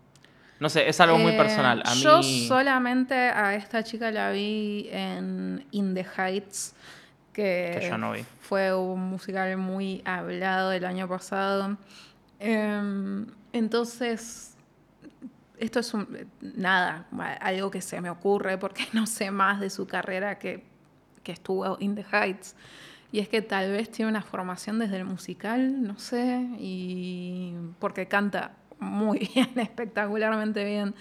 No 0.61 0.69
sé, 0.69 0.89
es 0.89 1.01
algo 1.01 1.19
muy 1.19 1.33
Eh, 1.33 1.37
personal. 1.37 1.83
A 1.85 1.95
yo 1.95 2.19
mí... 2.19 2.47
solamente 2.47 3.15
a 3.15 3.55
esta 3.57 3.83
chica 3.83 4.11
la 4.11 4.31
vi 4.31 4.89
en 4.93 5.65
In 5.73 5.95
the 5.95 6.05
Heights, 6.17 6.75
que, 7.33 7.79
Que 7.81 7.89
yo 7.89 7.97
no 7.99 8.13
vi. 8.13 8.25
fue 8.41 8.75
un 8.75 9.01
musical 9.11 9.57
muy 9.57 10.03
hablado 10.05 10.73
el 10.73 10.85
año 10.85 11.09
pasado. 11.09 11.77
Em, 12.39 13.27
entonces, 13.53 14.55
esto 15.59 15.81
es 15.81 15.95
un, 15.95 16.29
nada, 16.41 17.07
algo 17.41 17.71
que 17.71 17.81
se 17.83 18.01
me 18.01 18.11
ocurre 18.11 18.59
porque 18.59 18.85
no 18.93 19.07
sé 19.07 19.31
más 19.31 19.61
de 19.61 19.71
su 19.71 19.87
carrera 19.87 20.39
que, 20.39 20.63
que 21.23 21.33
estuvo 21.33 21.77
In 21.81 21.95
the 21.95 22.05
Heights. 22.13 22.55
Y 23.13 23.19
es 23.19 23.29
que 23.29 23.43
tal 23.43 23.73
vez 23.73 23.91
tiene 23.91 24.09
una 24.11 24.23
formación 24.23 24.79
desde 24.79 24.99
el 24.99 25.05
musical, 25.05 25.83
no 25.83 25.99
sé, 25.99 26.47
y 26.61 27.55
porque 27.81 28.07
canta 28.07 28.53
muy 28.81 29.31
bien, 29.35 29.59
espectacularmente 29.59 30.65
bien, 30.65 30.95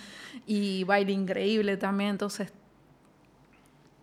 y 0.45 0.83
baila 0.83 1.12
increíble 1.12 1.77
también, 1.77 2.12
entonces 2.12 2.53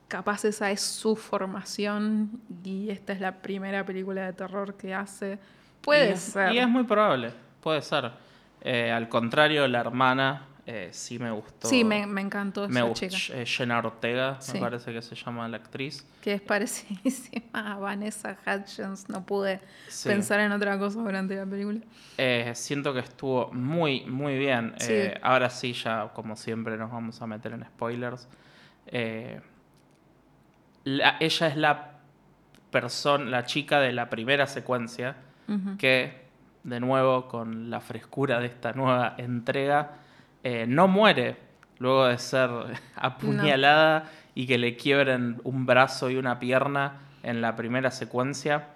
capaz 0.09 0.45
esa 0.45 0.71
es 0.71 0.81
su 0.81 1.17
formación 1.17 2.41
y 2.65 2.91
esta 2.91 3.13
es 3.13 3.21
la 3.21 3.43
primera 3.43 3.85
película 3.85 4.27
de 4.27 4.33
terror 4.33 4.75
que 4.75 4.95
hace. 4.95 5.39
Puede 5.81 6.11
y 6.11 6.13
es, 6.13 6.21
ser. 6.21 6.53
Y 6.53 6.59
es 6.59 6.69
muy 6.69 6.85
probable, 6.85 7.33
puede 7.61 7.83
ser. 7.83 8.13
Eh, 8.61 8.91
al 8.91 9.09
contrario, 9.09 9.67
la 9.69 9.81
hermana 9.81 10.43
eh, 10.67 10.89
sí 10.93 11.19
me 11.19 11.31
gustó. 11.31 11.69
Sí, 11.69 11.85
me, 11.85 12.07
me 12.07 12.21
encantó 12.21 12.65
esa 12.65 12.73
Me 12.75 12.83
gustó 12.83 13.07
chica, 13.09 13.39
eh, 13.39 13.47
Jenna 13.47 13.79
Ortega, 13.79 14.41
Sí. 14.41 14.55
me 14.55 14.61
parece 14.61 14.93
que 14.93 15.01
se 15.01 15.15
llama 15.15 15.49
la 15.49 15.59
actriz. 15.59 16.05
que 16.21 16.35
es 16.35 16.41
parecidísima 16.43 17.75
a 17.75 17.79
Vanessa 17.79 18.37
Hudgens, 18.45 19.09
no 19.09 19.25
pude 19.25 19.61
Sí. 19.89 20.09
pensar 20.09 20.41
en 20.41 20.51
otra 20.51 20.77
cosa 20.79 21.01
durante 21.01 21.37
la 21.37 21.47
película. 21.47 21.79
Eh, 22.19 22.51
siento 22.57 22.93
que 22.93 22.99
estuvo 23.01 23.53
muy, 23.53 24.05
muy 24.07 24.37
bien. 24.37 24.75
Sí. 24.79 24.93
Eh, 24.93 25.21
ahora 25.23 25.49
sí, 25.51 25.73
ya 25.73 26.09
como 26.13 26.35
siempre 26.35 26.77
nos 26.77 26.91
vamos 26.91 27.23
a 27.23 27.27
meter 27.29 27.53
en 27.53 27.65
spoilers. 27.65 28.27
La- 30.85 31.17
ella 31.21 31.47
es 31.49 31.57
la 31.57 31.93
persona, 32.71 33.25
la 33.25 33.45
chica 33.45 33.81
de 33.81 33.93
la 33.93 34.09
primera 34.11 34.47
secuencia 34.47 35.17
que, 35.79 36.27
de 36.65 36.81
nuevo, 36.81 37.29
con 37.29 37.71
la 37.71 37.81
frescura 37.81 38.41
de 38.41 38.47
esta 38.47 38.73
nueva 38.73 39.15
entrega, 39.17 39.93
eh, 40.49 40.65
no 40.69 40.87
muere 40.87 41.35
luego 41.81 42.07
de 42.07 42.19
ser 42.19 42.49
apuñalada 42.95 44.05
y 44.33 44.47
que 44.47 44.59
le 44.59 44.77
quiebren 44.77 45.41
un 45.43 45.67
brazo 45.67 46.09
y 46.09 46.15
una 46.15 46.39
pierna 46.39 47.01
en 47.25 47.41
la 47.41 47.57
primera 47.57 47.91
secuencia. 47.91 48.69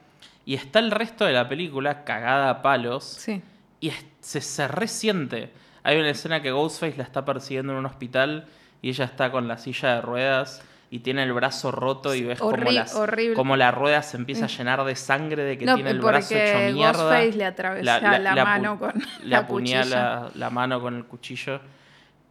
Y 0.44 0.54
está 0.54 0.80
el 0.80 0.90
resto 0.90 1.26
de 1.26 1.32
la 1.32 1.48
película 1.48 2.02
cagada 2.02 2.50
a 2.50 2.62
palos 2.62 3.04
Sí, 3.04 3.40
y 3.78 3.92
se, 4.18 4.40
se 4.40 4.66
resiente. 4.66 5.52
Hay 5.84 5.96
una 5.98 6.10
escena 6.10 6.42
que 6.42 6.50
Ghostface 6.50 6.96
la 6.96 7.04
está 7.04 7.24
persiguiendo 7.24 7.72
en 7.72 7.78
un 7.78 7.86
hospital 7.86 8.46
y 8.82 8.88
ella 8.88 9.04
está 9.04 9.30
con 9.30 9.46
la 9.46 9.56
silla 9.56 9.94
de 9.94 10.00
ruedas 10.00 10.64
y 10.92 10.98
tiene 11.00 11.22
el 11.22 11.32
brazo 11.32 11.70
roto 11.70 12.14
y 12.16 12.22
ves 12.24 12.40
Horri- 12.40 12.58
como, 12.64 12.70
las, 12.72 12.92
como 13.36 13.56
la 13.56 13.70
rueda 13.70 14.02
se 14.02 14.16
empieza 14.16 14.46
a 14.46 14.48
llenar 14.48 14.82
de 14.84 14.96
sangre 14.96 15.44
de 15.44 15.56
que 15.56 15.64
No, 15.64 15.76
tiene 15.76 15.90
el 15.90 16.00
brazo 16.00 16.34
hecho 16.34 16.74
mierda. 16.74 16.92
Ghostface 17.04 17.32
le 17.32 17.44
atravesa 17.44 18.18
la 18.18 18.32
apu- 18.34 18.44
mano 18.44 18.78
con 18.78 18.92
le 19.22 19.28
la 19.28 19.38
apuñala 19.38 20.30
la 20.34 20.50
mano 20.50 20.80
con 20.80 20.96
el 20.96 21.04
cuchillo. 21.04 21.60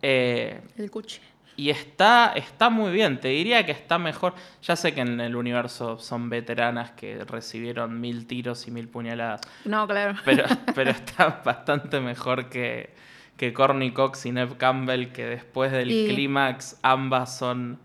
Eh, 0.01 0.61
El 0.77 0.89
cuchillo. 0.91 1.23
y 1.55 1.69
está, 1.69 2.33
está 2.35 2.69
muy 2.69 2.91
bien, 2.91 3.19
te 3.19 3.29
diría 3.29 3.65
que 3.65 3.71
está 3.71 3.97
mejor. 3.97 4.33
Ya 4.63 4.75
sé 4.75 4.93
que 4.93 5.01
en 5.01 5.19
el 5.19 5.35
universo 5.35 5.97
son 5.99 6.29
veteranas 6.29 6.91
que 6.91 7.23
recibieron 7.25 7.99
mil 7.99 8.25
tiros 8.27 8.67
y 8.67 8.71
mil 8.71 8.87
puñaladas, 8.87 9.41
No, 9.65 9.87
claro. 9.87 10.15
pero, 10.25 10.43
pero 10.75 10.91
está 10.91 11.41
bastante 11.45 11.99
mejor 11.99 12.49
que, 12.49 12.93
que 13.37 13.53
Corny 13.53 13.91
Cox 13.91 14.25
y 14.25 14.31
Neve 14.31 14.55
Campbell, 14.57 15.11
que 15.13 15.25
después 15.25 15.71
del 15.71 15.91
Y- 15.91 16.07
clímax 16.09 16.77
ambas 16.81 17.37
son 17.37 17.79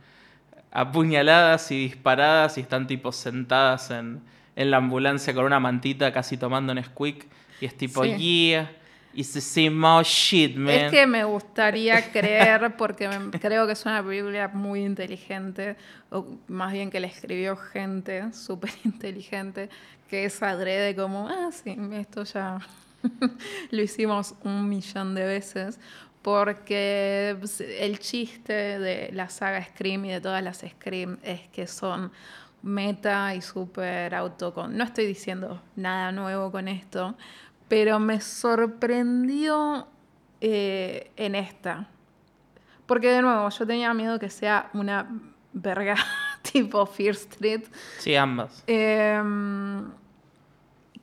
apuñaladas 0.74 1.70
y 1.70 1.78
disparadas 1.78 2.58
y 2.58 2.60
están 2.60 2.86
tipo 2.86 3.12
sentadas 3.12 3.90
en, 3.90 4.20
en 4.56 4.70
la 4.70 4.76
ambulancia 4.78 5.32
con 5.32 5.44
una 5.46 5.60
mantita 5.60 6.12
casi 6.12 6.36
tomando 6.36 6.72
un 6.72 6.82
squeak 6.84 7.26
y 7.60 7.64
es 7.66 7.76
tipo, 7.76 8.02
Sí. 8.04 8.16
yeah, 8.50 8.70
it's 9.14 9.32
the 9.32 9.40
same 9.40 9.86
old 9.86 10.04
shit, 10.04 10.56
man. 10.56 10.74
Es 10.74 10.90
que 10.90 11.06
me 11.06 11.22
gustaría 11.24 12.10
creer, 12.10 12.76
porque 12.76 13.08
creo 13.40 13.66
que 13.66 13.72
es 13.72 13.86
una 13.86 14.02
película 14.02 14.48
muy 14.48 14.84
inteligente, 14.84 15.76
o 16.10 16.26
más 16.48 16.72
bien 16.72 16.90
que 16.90 16.98
la 16.98 17.06
escribió 17.06 17.56
gente 17.56 18.32
súper 18.32 18.70
inteligente, 18.84 19.70
que 20.10 20.24
es 20.24 20.42
adrede 20.42 20.96
como, 20.96 21.28
ah, 21.28 21.50
sí, 21.52 21.76
esto 21.92 22.24
ya 22.24 22.58
lo 23.70 23.80
hicimos 23.82 24.34
un 24.42 24.68
millón 24.68 25.14
de 25.14 25.24
veces, 25.24 25.78
porque 26.24 27.36
pues, 27.38 27.60
el 27.60 27.98
chiste 27.98 28.78
de 28.78 29.10
la 29.12 29.28
saga 29.28 29.62
Scream 29.62 30.06
y 30.06 30.10
de 30.10 30.22
todas 30.22 30.42
las 30.42 30.64
Scream 30.66 31.18
es 31.22 31.42
que 31.48 31.66
son 31.66 32.10
meta 32.62 33.34
y 33.34 33.42
súper 33.42 34.14
autocon. 34.14 34.74
No 34.74 34.84
estoy 34.84 35.04
diciendo 35.04 35.60
nada 35.76 36.12
nuevo 36.12 36.50
con 36.50 36.66
esto, 36.66 37.14
pero 37.68 37.98
me 37.98 38.22
sorprendió 38.22 39.86
eh, 40.40 41.10
en 41.16 41.34
esta. 41.34 41.88
Porque 42.86 43.10
de 43.10 43.20
nuevo, 43.20 43.46
yo 43.50 43.66
tenía 43.66 43.92
miedo 43.92 44.18
que 44.18 44.30
sea 44.30 44.70
una 44.72 45.06
verga 45.52 45.96
tipo 46.52 46.86
Fear 46.86 47.16
Street. 47.16 47.64
Sí, 47.98 48.16
ambas. 48.16 48.64
Em, 48.66 49.90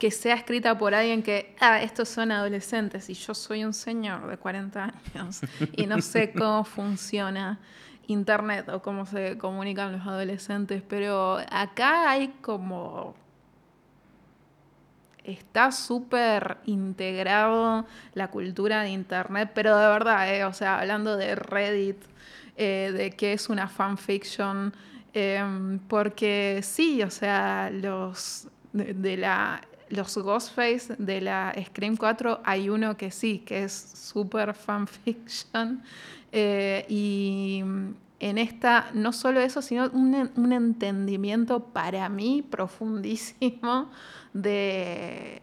que 0.02 0.10
sea 0.10 0.34
escrita 0.34 0.76
por 0.80 0.96
alguien 0.96 1.22
que, 1.22 1.56
ah, 1.60 1.80
estos 1.80 2.10
son 2.10 2.32
adolescentes 2.32 3.08
y 3.12 3.14
yo 3.14 3.36
soy 3.36 3.64
un 3.64 3.72
señor 3.72 4.28
de 4.28 4.36
40 4.36 4.84
años 5.14 5.42
y 5.74 5.86
no 5.86 6.02
sé 6.02 6.34
cómo 6.36 6.64
funciona 6.64 7.60
Internet 8.08 8.68
o 8.70 8.82
cómo 8.82 9.06
se 9.06 9.38
comunican 9.38 9.92
los 9.92 10.02
adolescentes, 10.02 10.82
pero 10.82 11.38
acá 11.52 12.10
hay 12.10 12.30
como... 12.42 13.14
Está 15.24 15.72
súper 15.72 16.58
integrado 16.66 17.86
la 18.16 18.30
cultura 18.30 18.82
de 18.82 18.90
Internet, 18.90 19.52
pero 19.54 19.78
de 19.78 19.86
verdad, 19.86 20.34
eh, 20.34 20.46
o 20.46 20.54
sea, 20.54 20.80
hablando 20.80 21.16
de 21.16 21.36
Reddit, 21.36 21.98
eh, 22.58 22.92
de 22.92 23.12
que 23.12 23.34
es 23.34 23.50
una 23.50 23.68
fanfiction, 23.68 24.74
em, 25.14 25.78
porque 25.78 26.62
sí, 26.64 27.04
o 27.04 27.12
sea, 27.12 27.70
los 27.70 28.48
de, 28.74 28.96
de 28.96 29.18
la 29.18 29.62
los 29.92 30.18
Ghostface 30.18 30.96
de 30.98 31.22
la 31.22 31.54
Scream 31.68 31.98
4 31.98 32.42
hay 32.44 32.70
uno 32.70 32.98
que 32.98 33.12
sí, 33.12 33.40
que 33.40 33.64
es 33.64 33.74
super 33.74 34.54
fanfiction. 34.54 35.84
eh, 36.32 36.86
y 36.90 37.64
en 38.20 38.38
esta, 38.38 38.90
no 38.94 39.14
solo 39.14 39.40
eso, 39.40 39.62
sino 39.62 39.90
un, 39.94 40.32
un 40.36 40.54
entendimiento 40.54 41.66
para 41.66 42.08
mí 42.08 42.44
profundísimo 42.48 43.90
de, 44.34 45.42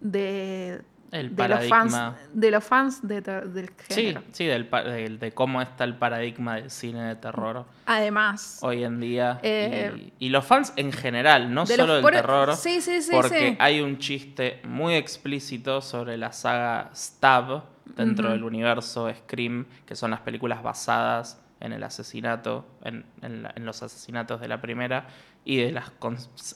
de, 0.00 0.82
El 1.14 1.34
de 1.36 1.48
los 1.48 1.68
fans, 1.68 1.96
de 2.32 2.50
los 2.50 2.64
fans 2.64 3.06
de 3.06 3.20
del 3.20 3.68
Sí, 3.88 3.94
género. 3.94 4.22
sí, 4.32 4.44
del, 4.46 4.66
pa- 4.66 4.82
del- 4.82 5.18
de 5.20 5.32
cómo 5.32 5.62
está 5.62 5.84
el 5.84 5.94
paradigma 5.94 6.56
del 6.56 6.70
cine 6.70 7.02
de 7.04 7.14
terror 7.16 7.64
Además, 7.86 8.58
hoy 8.62 8.82
en 8.82 8.98
día. 9.00 9.38
Eh, 9.42 10.12
y, 10.18 10.26
y 10.26 10.28
los 10.30 10.44
fans 10.44 10.72
en 10.74 10.90
general, 10.92 11.54
no 11.54 11.64
de 11.66 11.76
solo 11.76 11.94
del 11.94 12.04
terror. 12.04 12.56
Sí, 12.56 12.80
sí, 12.80 13.00
sí, 13.00 13.10
porque 13.12 13.50
sí. 13.52 13.56
hay 13.60 13.80
un 13.80 13.98
chiste 13.98 14.60
muy 14.64 14.94
explícito 14.94 15.80
sobre 15.80 16.16
la 16.16 16.32
saga 16.32 16.90
Stab 16.94 17.62
dentro 17.96 18.30
del 18.30 18.42
universo 18.42 19.08
Scream, 19.14 19.66
que 19.86 19.94
son 19.94 20.10
las 20.10 20.20
películas 20.20 20.62
basadas 20.64 21.40
en 21.60 21.72
el 21.72 21.84
asesinato, 21.84 22.66
en, 22.82 23.06
en 23.22 23.44
la- 23.44 23.52
en 23.54 23.64
los 23.64 23.82
asesinatos 23.84 24.40
de 24.40 24.48
la 24.48 24.60
primera 24.60 25.06
y 25.44 25.58
de 25.58 25.70
las 25.70 25.92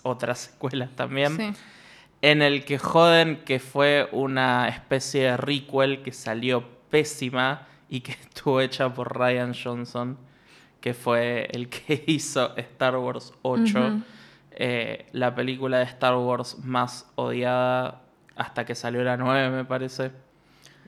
otras 0.02 0.38
secuelas 0.40 0.90
también 0.96 1.36
Sí. 1.36 1.52
En 2.22 2.42
el 2.42 2.64
que 2.64 2.78
joden 2.78 3.42
que 3.44 3.58
fue 3.60 4.08
una 4.12 4.68
especie 4.68 5.22
de 5.24 5.36
requel 5.36 6.02
que 6.02 6.12
salió 6.12 6.64
pésima 6.90 7.66
y 7.88 8.00
que 8.00 8.12
estuvo 8.22 8.60
hecha 8.60 8.92
por 8.92 9.16
Ryan 9.18 9.54
Johnson, 9.54 10.16
que 10.80 10.94
fue 10.94 11.48
el 11.52 11.68
que 11.68 12.02
hizo 12.06 12.56
Star 12.56 12.96
Wars 12.96 13.32
8, 13.42 13.78
Ujú. 13.78 14.02
eh, 14.52 15.06
la 15.12 15.34
película 15.34 15.78
de 15.78 15.84
Star 15.84 16.16
Wars 16.16 16.58
más 16.64 17.10
odiada 17.14 18.02
hasta 18.36 18.64
que 18.64 18.74
salió 18.74 19.02
la 19.02 19.16
9, 19.16 19.50
me 19.50 19.64
parece. 19.64 20.12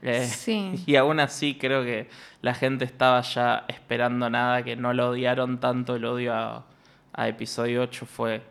Eh, 0.02 0.24
Sí. 0.26 0.74
Y 0.86 0.96
aún 0.96 1.20
así 1.20 1.56
creo 1.58 1.82
que 1.84 2.08
la 2.42 2.54
gente 2.54 2.84
estaba 2.84 3.20
ya 3.22 3.64
esperando 3.68 4.30
nada, 4.30 4.62
que 4.62 4.74
no 4.76 4.92
lo 4.94 5.10
odiaron 5.10 5.58
tanto, 5.60 5.96
el 5.96 6.04
odio 6.06 6.34
a, 6.34 6.64
a 7.12 7.28
episodio 7.28 7.82
8 7.82 8.06
fue 8.06 8.42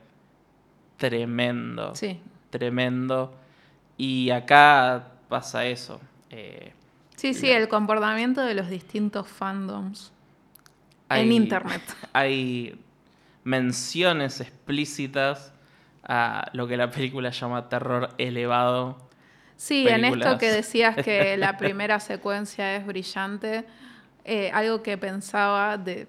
tremendo 0.97 1.95
Sí. 1.95 2.19
Tremendo. 2.49 3.33
Y 3.97 4.29
acá 4.29 5.07
pasa 5.27 5.65
eso. 5.65 5.99
eh, 6.29 6.73
Sí, 7.15 7.33
sí, 7.33 7.51
el 7.51 7.67
comportamiento 7.67 8.41
de 8.41 8.53
los 8.53 8.69
distintos 8.69 9.27
fandoms 9.27 10.13
en 11.09 11.17
hay- 11.17 11.35
internet. 11.35 11.81
Hay 12.13 12.79
menciones 13.43 14.39
explícitas 14.41 15.51
a 16.03 16.49
lo 16.53 16.67
que 16.67 16.77
la 16.77 16.89
película 16.91 17.29
llama 17.31 17.67
terror 17.67 18.09
elevado. 18.17 18.97
Sí, 19.57 19.85
en 19.87 20.05
esto 20.05 20.37
que 20.37 20.49
decías 20.51 20.95
que 20.95 21.35
la 21.37 21.57
primera 21.57 21.99
secuencia 21.99 22.75
es 22.77 22.85
brillante, 22.85 23.65
eh, 24.23 24.49
algo 24.53 24.81
que 24.81 24.97
pensaba 24.97 25.77
de 25.77 26.07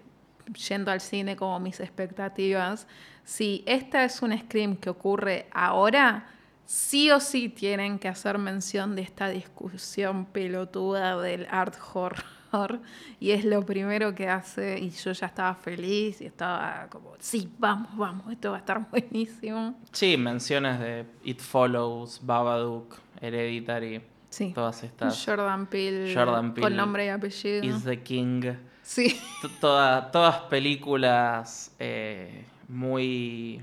yendo 0.54 0.90
al 0.90 1.00
cine 1.00 1.36
como 1.36 1.58
mis 1.60 1.80
expectativas, 1.80 2.86
si 3.24 3.62
esta 3.66 4.04
es 4.04 4.22
un 4.22 4.36
scream 4.36 4.76
que 4.76 4.90
ocurre 4.90 5.46
ahora, 5.52 6.26
sí 6.64 7.10
o 7.10 7.20
sí 7.20 7.48
tienen 7.48 7.98
que 7.98 8.08
hacer 8.08 8.38
mención 8.38 8.94
de 8.96 9.02
esta 9.02 9.28
discusión 9.28 10.26
pelotuda 10.26 11.20
del 11.20 11.46
art 11.50 11.74
horror 11.94 12.80
y 13.20 13.30
es 13.30 13.44
lo 13.44 13.64
primero 13.64 14.12
que 14.14 14.28
hace 14.28 14.78
y 14.80 14.90
yo 14.90 15.12
ya 15.12 15.26
estaba 15.26 15.54
feliz 15.54 16.20
y 16.20 16.26
estaba 16.26 16.88
como, 16.90 17.12
sí, 17.20 17.48
vamos, 17.58 17.96
vamos, 17.96 18.32
esto 18.32 18.50
va 18.50 18.56
a 18.56 18.60
estar 18.60 18.88
buenísimo. 18.90 19.76
Sí, 19.92 20.16
menciones 20.16 20.80
de 20.80 21.06
It 21.22 21.40
Follows, 21.40 22.20
Babadook, 22.24 22.96
Hereditary, 23.20 24.02
Sí. 24.30 24.52
todas 24.54 24.82
estas. 24.84 25.24
Jordan 25.24 25.66
Peele, 25.66 26.14
Jordan 26.14 26.54
Peele 26.54 26.68
con 26.68 26.76
nombre 26.76 27.06
y 27.06 27.08
apellido. 27.08 27.64
Is 27.64 27.82
the 27.84 28.00
King. 28.00 28.42
Sí. 28.82 29.20
Toda- 29.60 30.10
todas 30.10 30.38
películas 30.42 31.72
eh, 31.78 32.44
muy. 32.68 33.62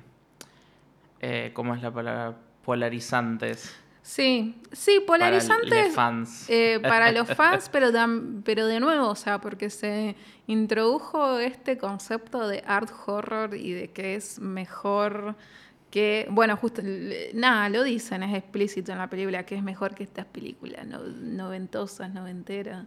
eh, 1.19 1.51
¿Cómo 1.53 1.75
es 1.75 1.81
la 1.81 1.91
palabra? 1.91 2.35
Polarizantes. 2.63 3.75
Sí, 4.01 4.55
sí, 4.71 5.01
para 5.05 5.29
los 5.31 5.43
polarizantes 5.45 5.93
fans. 5.95 6.45
eh, 6.49 6.79
para 6.81 7.11
los 7.11 7.27
fans, 7.35 7.67
pero, 7.69 7.91
tam- 7.91 8.41
pero 8.45 8.65
de 8.67 8.79
nuevo, 8.79 9.09
o 9.09 9.15
sea, 9.15 9.41
porque 9.41 9.69
se 9.69 10.15
introdujo 10.47 11.39
este 11.39 11.77
concepto 11.77 12.47
de 12.47 12.63
art 12.65 12.89
horror 13.05 13.53
y 13.55 13.73
de 13.73 13.89
que 13.89 14.15
es 14.15 14.39
mejor 14.39 15.35
que, 15.91 16.27
bueno, 16.29 16.55
justo, 16.55 16.81
nada, 17.33 17.67
lo 17.69 17.83
dicen, 17.83 18.23
es 18.23 18.35
explícito 18.37 18.91
en 18.93 18.97
la 18.97 19.09
película, 19.09 19.45
que 19.45 19.55
es 19.55 19.63
mejor 19.63 19.93
que 19.95 20.03
estas 20.03 20.25
películas 20.25 20.85
no- 20.87 20.99
noventosas, 21.03 22.13
noventeras, 22.13 22.85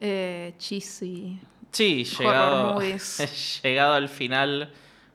eh, 0.00 0.54
cheesy. 0.58 1.40
Sí, 1.74 2.04
llegado, 2.04 2.80
llegado 3.62 3.94
al 3.94 4.08
final, 4.08 4.72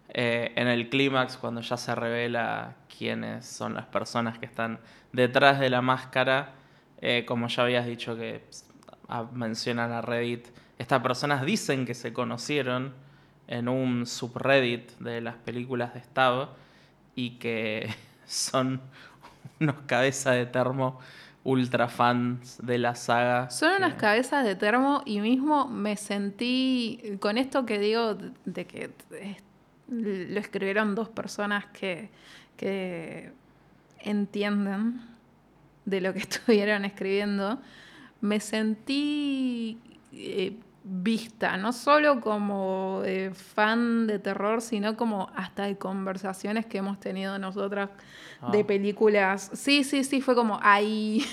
eh, 0.10 0.52
en 0.58 0.68
el 0.68 0.90
clímax, 0.90 1.38
cuando 1.38 1.62
ya 1.62 1.78
se 1.78 1.96
revela 1.96 2.76
quiénes 2.98 3.46
son 3.46 3.76
las 3.76 3.86
personas 3.86 4.40
que 4.40 4.46
están 4.46 4.78
detrás 5.14 5.62
de 5.62 5.70
la 5.70 5.82
máscara, 5.82 6.52
eh, 7.00 7.24
como 7.26 7.48
ya 7.48 7.64
habías 7.64 7.86
dicho 7.86 8.18
que 8.18 8.44
mencionan 9.32 9.94
a 9.94 10.02
Reddit, 10.02 10.50
estas 10.78 11.02
personas 11.02 11.46
dicen 11.46 11.86
que 11.86 11.94
se 11.94 12.12
conocieron 12.12 12.94
en 13.48 13.70
un 13.70 14.06
subreddit 14.06 14.92
de 15.00 15.22
las 15.22 15.36
películas 15.36 15.94
de 15.94 16.02
Stab 16.02 16.50
y 17.16 17.40
que 17.40 17.90
son 18.26 18.82
unos 19.62 19.76
cabezas 19.86 20.36
de 20.36 20.46
termo 20.46 21.00
ultra 21.44 21.88
fans 21.88 22.58
de 22.62 22.78
la 22.78 22.96
saga. 22.96 23.50
Son 23.50 23.72
unas 23.78 23.94
que- 23.94 24.00
cabezas 24.00 24.44
de 24.46 24.56
termo 24.56 25.02
y 25.06 25.20
mismo 25.22 25.68
me 25.68 25.96
sentí 25.96 27.02
con 27.20 27.38
esto 27.38 27.66
que 27.66 27.80
digo 27.80 28.16
de 28.46 28.66
que 28.68 28.92
eh, 29.12 29.38
lo 29.88 30.40
escribieron 30.40 30.96
dos 30.96 31.10
personas 31.10 31.66
que, 31.68 32.10
que 32.58 33.32
entienden 34.00 35.02
de 35.86 36.02
lo 36.02 36.14
que 36.14 36.20
estuvieron 36.28 36.86
escribiendo. 36.86 37.60
Me 38.22 38.40
sentí 38.40 39.80
eh, 40.12 40.58
vista, 40.92 41.56
no 41.58 41.72
solo 41.72 42.20
como 42.20 43.02
eh, 43.06 43.32
fan 43.34 44.08
de 44.08 44.18
terror, 44.20 44.62
sino 44.62 44.98
como 44.98 45.30
hasta 45.36 45.66
de 45.66 45.78
conversaciones 45.78 46.66
que 46.66 46.80
hemos 46.80 47.00
tenido 47.00 47.38
nosotras 47.38 47.90
de 48.52 48.62
Ah. 48.62 48.68
películas. 48.68 49.52
Sí, 49.54 49.84
sí, 49.84 50.04
sí, 50.04 50.20
fue 50.22 50.34
como 50.36 50.60
ahí. 50.64 51.24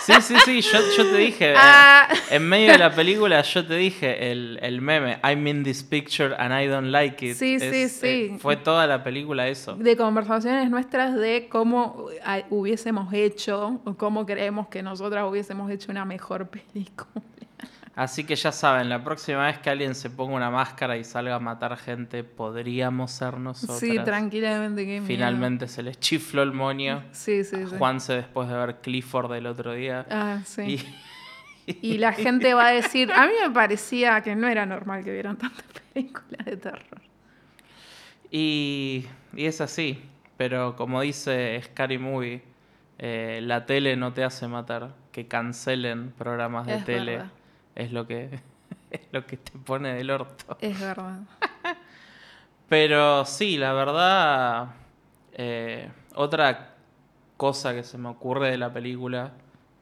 Sí, 0.00 0.12
sí, 0.22 0.34
sí, 0.44 0.60
yo, 0.62 0.78
yo 0.96 1.10
te 1.10 1.16
dije, 1.18 1.50
eh, 1.52 1.56
Ah. 1.56 2.08
en 2.30 2.48
medio 2.48 2.72
de 2.72 2.78
la 2.78 2.92
película 2.92 3.42
yo 3.42 3.64
te 3.66 3.74
dije 3.76 4.32
el, 4.32 4.58
el 4.62 4.80
meme, 4.80 5.18
I'm 5.22 5.46
in 5.46 5.62
this 5.62 5.82
picture 5.84 6.34
and 6.36 6.52
I 6.52 6.66
don't 6.66 6.88
like 6.90 7.24
it. 7.24 7.36
Sí, 7.36 7.60
sí, 7.60 7.66
Es, 7.82 7.92
sí. 7.92 8.06
eh, 8.32 8.36
fue 8.40 8.56
toda 8.56 8.86
la 8.86 9.04
película 9.04 9.46
eso. 9.48 9.74
de 9.76 9.96
conversaciones 9.96 10.70
nuestras 10.70 11.14
de 11.14 11.46
cómo 11.48 12.06
hubiésemos 12.50 13.12
hecho 13.12 13.80
o 13.84 13.94
cómo 13.94 14.24
creemos 14.26 14.66
que 14.68 14.82
nosotras 14.82 15.24
hubiésemos 15.28 15.70
hecho 15.70 15.92
una 15.92 16.04
mejor 16.04 16.48
película. 16.72 17.22
Así 17.94 18.24
que 18.24 18.36
ya 18.36 18.52
saben, 18.52 18.88
la 18.88 19.04
próxima 19.04 19.44
vez 19.46 19.58
que 19.58 19.68
alguien 19.68 19.94
se 19.94 20.08
ponga 20.08 20.34
una 20.34 20.50
máscara 20.50 20.96
y 20.96 21.04
salga 21.04 21.34
a 21.34 21.38
matar 21.40 21.76
gente, 21.76 22.24
podríamos 22.24 23.10
ser 23.10 23.36
nosotros. 23.36 23.80
Sí, 23.80 23.98
tranquilamente. 24.02 24.84
qué 24.86 24.92
miedo. 24.92 25.06
Finalmente 25.06 25.68
se 25.68 25.82
les 25.82 26.00
chifló 26.00 26.42
el 26.42 26.52
moño. 26.52 27.02
Sí, 27.12 27.44
sí, 27.44 27.56
sí. 27.68 27.76
Juanse 27.76 28.14
después 28.14 28.48
de 28.48 28.54
ver 28.54 28.76
Clifford 28.80 29.34
el 29.34 29.46
otro 29.46 29.74
día. 29.74 30.06
Ah, 30.10 30.40
sí. 30.44 30.62
Y- 31.66 31.78
Y 31.80 31.98
la 31.98 32.12
gente 32.12 32.54
va 32.54 32.66
a 32.68 32.70
decir, 32.72 33.12
a 33.12 33.24
mí 33.26 33.32
me 33.40 33.48
parecía 33.50 34.20
que 34.22 34.34
no 34.34 34.48
era 34.48 34.66
normal 34.66 35.04
que 35.04 35.12
vieran 35.12 35.36
tantas 35.36 35.62
películas 35.92 36.44
de 36.44 36.56
terror. 36.56 37.00
Y, 38.30 39.06
y 39.34 39.44
es 39.46 39.60
así, 39.60 40.02
pero 40.36 40.74
como 40.76 41.00
dice 41.02 41.60
Scary 41.62 41.98
Movie, 41.98 42.42
eh, 42.98 43.40
la 43.42 43.66
tele 43.66 43.96
no 43.96 44.12
te 44.12 44.24
hace 44.24 44.48
matar, 44.48 44.94
que 45.12 45.28
cancelen 45.28 46.12
programas 46.16 46.66
de 46.66 46.76
Es 46.76 46.84
tele 46.84 47.16
verdad. 47.16 47.30
Es 47.74 47.92
lo 47.92 48.06
que 48.06 48.40
es 48.90 49.00
lo 49.10 49.26
que 49.26 49.36
te 49.36 49.52
pone 49.58 49.94
del 49.94 50.10
orto. 50.10 50.56
Es 50.60 50.78
verdad. 50.80 51.20
Pero 52.68 53.24
sí, 53.24 53.56
la 53.58 53.72
verdad, 53.72 54.68
eh, 55.32 55.90
otra 56.14 56.74
cosa 57.36 57.74
que 57.74 57.82
se 57.82 57.98
me 57.98 58.08
ocurre 58.08 58.50
de 58.50 58.58
la 58.58 58.72
película 58.72 59.32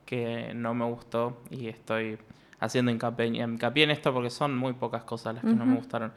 que 0.07 0.53
no 0.55 0.75
me 0.75 0.85
gustó 0.87 1.39
y 1.51 1.69
estoy 1.69 2.19
haciendo 2.59 2.91
hincapié, 2.91 3.27
hincapié 3.27 3.85
en 3.85 3.91
esto 3.91 4.13
porque 4.13 4.31
son 4.31 4.57
muy 4.57 4.73
pocas 4.73 5.05
cosas 5.05 5.37
las 5.37 5.45
que 5.45 5.53
no 5.53 5.65
me 5.65 5.77
gustaron. 5.77 6.13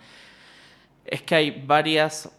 Es 1.06 1.22
que 1.22 1.36
hay 1.36 1.64
varias 1.66 2.32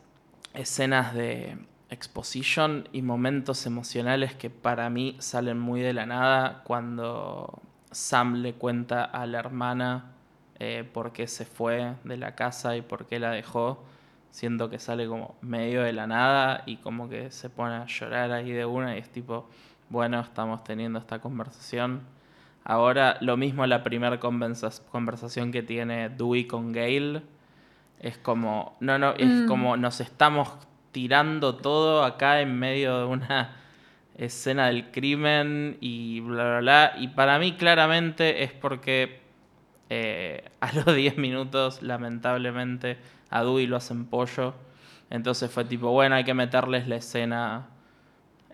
escenas 0.53 1.15
de 1.15 1.57
exposition 1.91 2.89
y 2.93 3.03
momentos 3.03 3.67
emocionales 3.67 4.35
que 4.35 4.51
para 4.51 4.91
mí 4.91 5.17
salen 5.21 5.59
muy 5.59 5.81
de 5.81 5.93
la 5.93 6.07
nada 6.07 6.63
cuando 6.65 7.61
Sam 7.95 8.43
le 8.43 8.55
cuenta 8.55 9.05
a 9.05 9.27
la 9.27 9.39
hermana 9.39 10.13
eh, 10.59 10.89
por 10.93 11.13
qué 11.13 11.27
se 11.27 11.45
fue 11.45 11.95
de 12.05 12.17
la 12.17 12.35
casa 12.35 12.77
y 12.77 12.83
por 12.83 13.07
qué 13.07 13.19
la 13.19 13.31
dejó. 13.31 13.83
Siento 14.31 14.69
que 14.69 14.79
sale 14.79 15.07
como 15.07 15.37
medio 15.43 15.83
de 15.83 15.93
la 15.93 16.07
nada 16.07 16.63
y 16.67 16.77
como 16.79 17.09
que 17.09 17.31
se 17.31 17.49
pone 17.51 17.75
a 17.77 17.87
llorar 17.87 18.33
ahí 18.33 18.51
de 18.51 18.65
una 18.65 18.97
y 18.97 18.99
es 18.99 19.09
tipo, 19.11 19.49
bueno, 19.91 20.21
estamos 20.21 20.65
teniendo 20.65 20.99
esta 20.99 21.21
conversación. 21.21 22.03
Ahora, 22.65 23.17
lo 23.21 23.37
mismo 23.37 23.67
la 23.67 23.83
primera 23.85 24.19
conversación 24.19 25.53
que 25.53 25.63
tiene 25.63 26.09
Dewey 26.09 26.47
con 26.47 26.73
Gail. 26.73 27.23
Es 28.01 28.19
como, 28.19 28.77
no, 28.81 28.99
no, 28.99 29.13
es 29.13 29.29
Mm. 29.29 29.47
como 29.47 29.77
nos 29.77 30.01
estamos 30.01 30.51
tirando 30.93 31.57
todo 31.57 32.05
acá 32.05 32.41
en 32.41 32.59
medio 32.59 32.99
de 32.99 33.05
una 33.05 33.57
escena 34.17 34.67
del 34.67 34.91
crimen 34.91 35.77
y 35.81 36.21
bla, 36.21 36.45
bla, 36.45 36.61
bla. 36.61 36.93
Y 36.99 37.09
para 37.09 37.39
mí 37.39 37.53
claramente 37.53 38.43
es 38.43 38.53
porque 38.53 39.21
eh, 39.91 40.45
a 40.61 40.73
los 40.73 40.87
10 40.95 41.19
minutos, 41.19 41.83
lamentablemente, 41.83 42.99
a 43.31 43.43
Dewey 43.43 43.67
lo 43.67 43.77
hacen 43.77 44.07
pollo. 44.07 44.55
Entonces 45.11 45.51
fue 45.51 45.65
tipo, 45.65 45.91
bueno, 45.91 46.15
hay 46.15 46.25
que 46.25 46.35
meterles 46.35 46.89
la 46.89 46.97
escena 46.97 47.69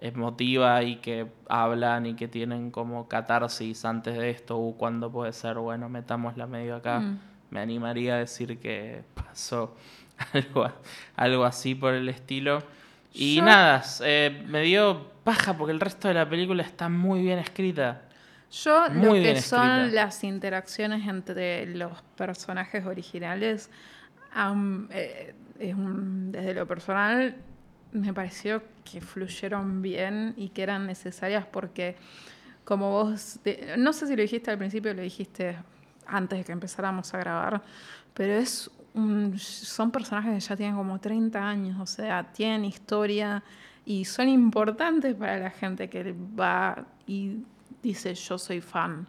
emotiva 0.01 0.83
y 0.83 0.97
que 0.97 1.27
hablan 1.49 2.07
y 2.07 2.15
que 2.15 2.27
tienen 2.27 2.71
como 2.71 3.09
catarsis 3.09 3.85
antes 3.85 4.17
de 4.17 4.31
esto. 4.31 4.59
Uh, 4.59 4.77
¿Cuándo 4.77 5.11
puede 5.11 5.33
ser? 5.33 5.59
Bueno, 5.59 5.89
metámosla 5.89 6.47
medio 6.47 6.77
acá. 6.77 7.01
Mm. 7.01 7.21
Me 7.51 7.61
animaría 7.61 8.15
a 8.15 8.19
decir 8.19 8.59
que 8.59 9.03
pasó 9.15 9.77
algo, 10.33 10.71
algo 11.17 11.45
así 11.45 11.75
por 11.75 11.95
el 11.95 12.09
estilo. 12.09 12.63
Y 13.13 13.37
Yo- 13.37 13.45
nada, 13.45 13.83
eh, 14.03 14.45
me 14.47 14.63
dio 14.63 15.11
paja 15.25 15.57
porque 15.57 15.73
el 15.73 15.81
resto 15.81 16.09
de 16.09 16.15
la 16.15 16.29
película 16.29 16.63
está 16.63 16.89
muy 16.89 17.23
bien 17.23 17.39
escrita. 17.39 18.03
Yo 18.51 18.91
Muy 18.91 19.05
lo 19.05 19.13
que 19.35 19.41
son 19.43 19.69
escrita. 19.69 19.95
las 20.05 20.25
interacciones 20.25 21.07
entre 21.07 21.67
los 21.67 22.03
personajes 22.17 22.85
originales, 22.85 23.71
eh, 24.91 25.35
es 25.59 25.75
un- 25.75 26.33
desde 26.33 26.55
lo 26.55 26.67
personal, 26.67 27.37
me 27.93 28.13
pareció 28.13 28.63
que 28.85 29.01
fluyeron 29.01 29.83
bien 29.83 30.35
y 30.37 30.49
que 30.51 30.63
eran 30.63 30.87
necesarias 30.87 31.45
porque, 31.51 31.97
como 32.65 32.91
vos, 32.91 33.39
no 33.79 33.93
sé 33.93 34.07
si 34.07 34.17
lo 34.17 34.23
dijiste 34.23 34.51
al 34.51 34.59
principio 34.59 34.93
o 34.93 34.95
lo 34.95 35.03
dijiste 35.03 35.57
antes 36.07 36.39
de 36.41 36.45
que 36.45 36.53
empezáramos 36.53 37.13
a 37.15 37.19
grabar, 37.19 37.63
pero 38.15 38.33
es 38.35 38.71
son 39.37 39.91
personajes 39.91 40.35
que 40.35 40.41
ya 40.49 40.57
tienen 40.57 40.77
como 40.77 40.99
30 41.01 41.47
años, 41.49 41.79
o 41.81 41.87
sea, 41.87 42.25
tienen 42.33 42.65
historia 42.65 43.43
y 43.85 44.05
son 44.05 44.29
importantes 44.29 45.15
para 45.15 45.39
la 45.39 45.51
gente 45.51 45.89
que 45.89 46.15
va 46.39 46.85
y 47.07 47.39
dice 47.83 48.15
yo 48.15 48.39
soy 48.39 48.61
fan 48.61 49.07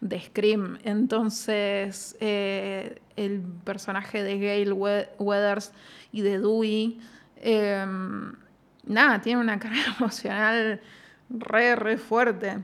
de 0.00 0.20
Scream. 0.20 0.78
Entonces, 0.84 2.16
eh, 2.20 3.00
el 3.16 3.40
personaje 3.64 4.22
de 4.22 4.38
Gail 4.38 4.72
We- 4.72 5.08
Weathers 5.18 5.72
y 6.12 6.22
de 6.22 6.38
Dewey, 6.38 7.00
eh, 7.38 7.84
nada, 8.84 9.20
tiene 9.20 9.40
una 9.40 9.58
carga 9.58 9.78
emocional 9.98 10.80
re, 11.30 11.76
re 11.76 11.96
fuerte. 11.98 12.58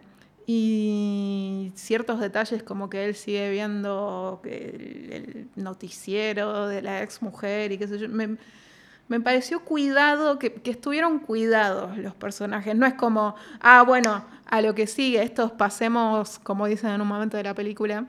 Y 0.47 1.73
ciertos 1.77 2.21
detalles 2.21 2.63
como 2.63 2.91
que 2.91 3.05
él 3.05 3.15
sigue 3.15 3.51
viendo 3.51 4.41
el, 4.45 5.13
el 5.13 5.49
noticiero 5.63 6.67
de 6.67 6.83
la 6.83 7.03
ex 7.03 7.23
mujer 7.23 7.73
y 7.73 7.79
qué 7.79 7.87
sé 7.87 7.99
yo. 7.99 8.09
Me, 8.09 8.37
me 9.09 9.21
pareció 9.21 9.61
cuidado, 9.61 10.39
que, 10.39 10.53
que 10.53 10.71
estuvieron 10.71 11.19
cuidados 11.19 11.97
los 11.99 12.15
personajes. 12.15 12.75
No 12.75 12.87
es 12.87 12.95
como, 12.95 13.35
ah, 13.61 13.83
bueno, 13.83 14.25
a 14.47 14.61
lo 14.61 14.75
que 14.75 14.87
sigue, 14.87 15.23
estos 15.23 15.51
pasemos, 15.53 16.39
como 16.41 16.67
dicen 16.67 16.91
en 16.91 17.01
un 17.01 17.09
momento 17.09 17.39
de 17.39 17.45
la 17.45 17.55
película, 17.55 18.05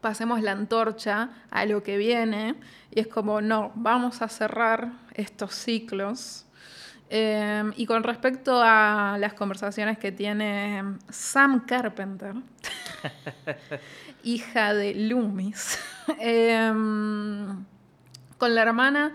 pasemos 0.00 0.40
la 0.40 0.52
antorcha 0.52 1.30
a 1.50 1.66
lo 1.66 1.82
que 1.82 1.98
viene. 1.98 2.54
Y 2.90 3.00
es 3.00 3.08
como, 3.08 3.42
no, 3.42 3.72
vamos 3.74 4.22
a 4.22 4.28
cerrar 4.28 4.92
estos 5.14 5.54
ciclos. 5.54 6.45
Eh, 7.08 7.64
y 7.76 7.86
con 7.86 8.02
respecto 8.02 8.60
a 8.62 9.16
las 9.18 9.34
conversaciones 9.34 9.98
que 9.98 10.10
tiene 10.10 10.82
Sam 11.08 11.64
Carpenter, 11.64 12.34
hija 14.24 14.74
de 14.74 14.94
Loomis, 14.94 15.78
eh, 16.20 16.72
con 18.38 18.54
la 18.54 18.62
hermana, 18.62 19.14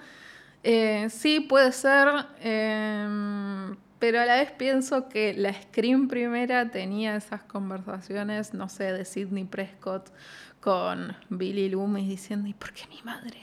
eh, 0.63 1.07
sí 1.09 1.39
puede 1.39 1.71
ser, 1.71 2.07
eh, 2.39 3.75
pero 3.99 4.21
a 4.21 4.25
la 4.25 4.35
vez 4.35 4.51
pienso 4.51 5.09
que 5.09 5.33
la 5.33 5.53
Scream 5.53 6.07
primera 6.07 6.69
tenía 6.69 7.15
esas 7.15 7.43
conversaciones, 7.43 8.53
no 8.53 8.69
sé, 8.69 8.93
de 8.93 9.05
Sidney 9.05 9.45
Prescott 9.45 10.09
con 10.61 11.15
Billy 11.29 11.69
Loomis 11.69 12.07
diciendo, 12.07 12.47
¿y 12.47 12.53
por 12.53 12.71
qué 12.71 12.83
mi 12.87 13.01
madre? 13.03 13.37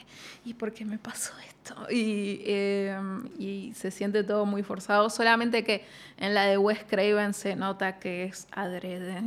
¿Y 0.44 0.54
por 0.54 0.72
qué 0.72 0.84
me 0.84 0.98
pasó 0.98 1.32
esto? 1.46 1.74
Y, 1.90 2.40
eh, 2.46 2.96
y 3.38 3.72
se 3.74 3.90
siente 3.90 4.24
todo 4.24 4.46
muy 4.46 4.62
forzado, 4.62 5.10
solamente 5.10 5.64
que 5.64 5.84
en 6.16 6.32
la 6.32 6.46
de 6.46 6.56
Wes 6.56 6.84
Craven 6.88 7.34
se 7.34 7.56
nota 7.56 7.98
que 7.98 8.24
es 8.24 8.46
adrede. 8.52 9.22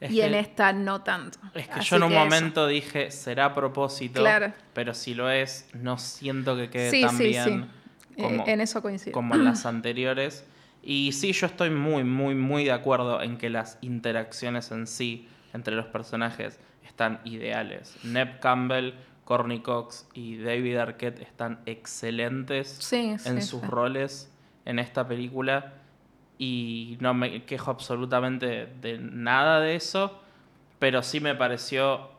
Es 0.00 0.10
y 0.12 0.16
que- 0.16 0.26
en 0.26 0.34
esta 0.34 0.72
no 0.72 1.02
tanto. 1.02 1.38
Es 1.54 1.66
que 1.68 1.72
Así 1.74 1.88
yo 1.90 1.96
en 1.96 2.02
un 2.04 2.12
eso. 2.12 2.20
momento 2.20 2.66
dije, 2.66 3.10
será 3.10 3.46
a 3.46 3.54
propósito, 3.54 4.20
Claro. 4.20 4.52
pero 4.72 4.94
si 4.94 5.14
lo 5.14 5.30
es, 5.30 5.68
no 5.74 5.98
siento 5.98 6.54
que 6.56 6.70
quede 6.70 6.90
Sí, 6.90 7.00
tan 7.02 7.16
sí, 7.16 7.24
bien 7.28 7.68
sí. 8.16 8.22
como, 8.22 8.42
Eh, 8.46 8.52
en 8.52 8.60
eso 8.60 8.82
coincido. 8.82 9.12
como 9.12 9.34
en 9.34 9.44
las 9.44 9.66
anteriores. 9.66 10.44
Y 10.82 11.12
sí, 11.12 11.32
yo 11.32 11.46
estoy 11.46 11.70
muy, 11.70 12.04
muy, 12.04 12.34
muy 12.34 12.64
de 12.64 12.72
acuerdo 12.72 13.20
en 13.22 13.36
que 13.38 13.50
las 13.50 13.78
interacciones 13.80 14.70
en 14.70 14.86
sí 14.86 15.28
entre 15.52 15.74
los 15.74 15.86
personajes 15.86 16.60
están 16.96 17.20
ideales. 17.24 17.94
Neb 18.04 18.40
Campbell, 18.40 18.92
Corny 19.26 19.60
Cox 19.60 20.08
y 20.14 20.38
David 20.38 20.78
Arquette 20.78 21.20
están 21.20 21.58
excelentes 21.66 22.68
Sí, 22.80 23.10
en 23.10 23.18
sí, 23.18 23.42
sus 23.42 23.60
sí. 23.60 23.66
roles 23.66 24.32
en 24.64 24.78
esta 24.78 25.06
película. 25.06 25.74
y 26.38 26.96
no 27.00 27.12
me 27.14 27.44
quejo 27.44 27.70
absolutamente 27.70 28.66
de 28.82 28.98
nada 28.98 29.60
de 29.60 29.74
eso, 29.76 30.20
pero 30.78 31.02
sí 31.02 31.18
me 31.20 31.34
pareció 31.34 32.10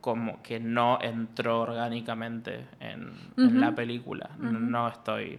como 0.00 0.42
que 0.42 0.60
no 0.60 0.98
entró 1.02 1.60
orgánicamente 1.60 2.66
en, 2.80 3.12
en 3.36 3.60
la 3.60 3.74
película. 3.74 4.30
No 4.38 4.88
estoy 4.88 5.38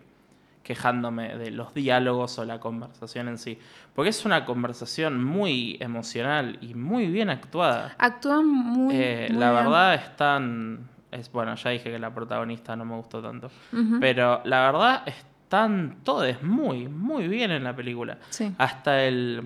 quejándome 0.68 1.38
de 1.38 1.50
los 1.52 1.74
diálogos 1.74 2.38
o 2.40 2.44
la 2.44 2.60
conversación 2.60 3.30
en 3.30 3.38
sí, 3.38 3.58
porque 3.96 4.10
es 4.10 4.26
una 4.26 4.44
conversación 4.44 5.24
muy 5.24 5.78
emocional 5.80 6.58
y 6.62 6.74
muy 6.74 7.08
bien 7.08 7.30
actuada. 7.30 7.96
Actúan 7.98 8.46
muy. 8.48 8.94
Eh, 8.94 9.28
muy 9.32 9.40
la 9.40 9.52
bien. 9.52 9.64
verdad 9.64 9.94
están... 9.96 10.90
Es, 11.10 11.32
bueno, 11.32 11.56
ya 11.56 11.70
dije 11.70 11.90
que 11.90 11.98
la 11.98 12.14
protagonista 12.14 12.76
no 12.76 12.84
me 12.84 12.96
gustó 12.98 13.22
tanto. 13.22 13.50
Pero 14.02 14.42
la 14.44 14.70
verdad 14.70 15.04
están 15.08 16.00
todos 16.04 16.44
muy, 16.44 16.90
muy 16.90 17.30
bien 17.30 17.52
en 17.52 17.64
la 17.64 17.74
película. 17.74 18.18
Sí. 18.30 18.52
Hasta 18.58 19.06
el, 19.06 19.42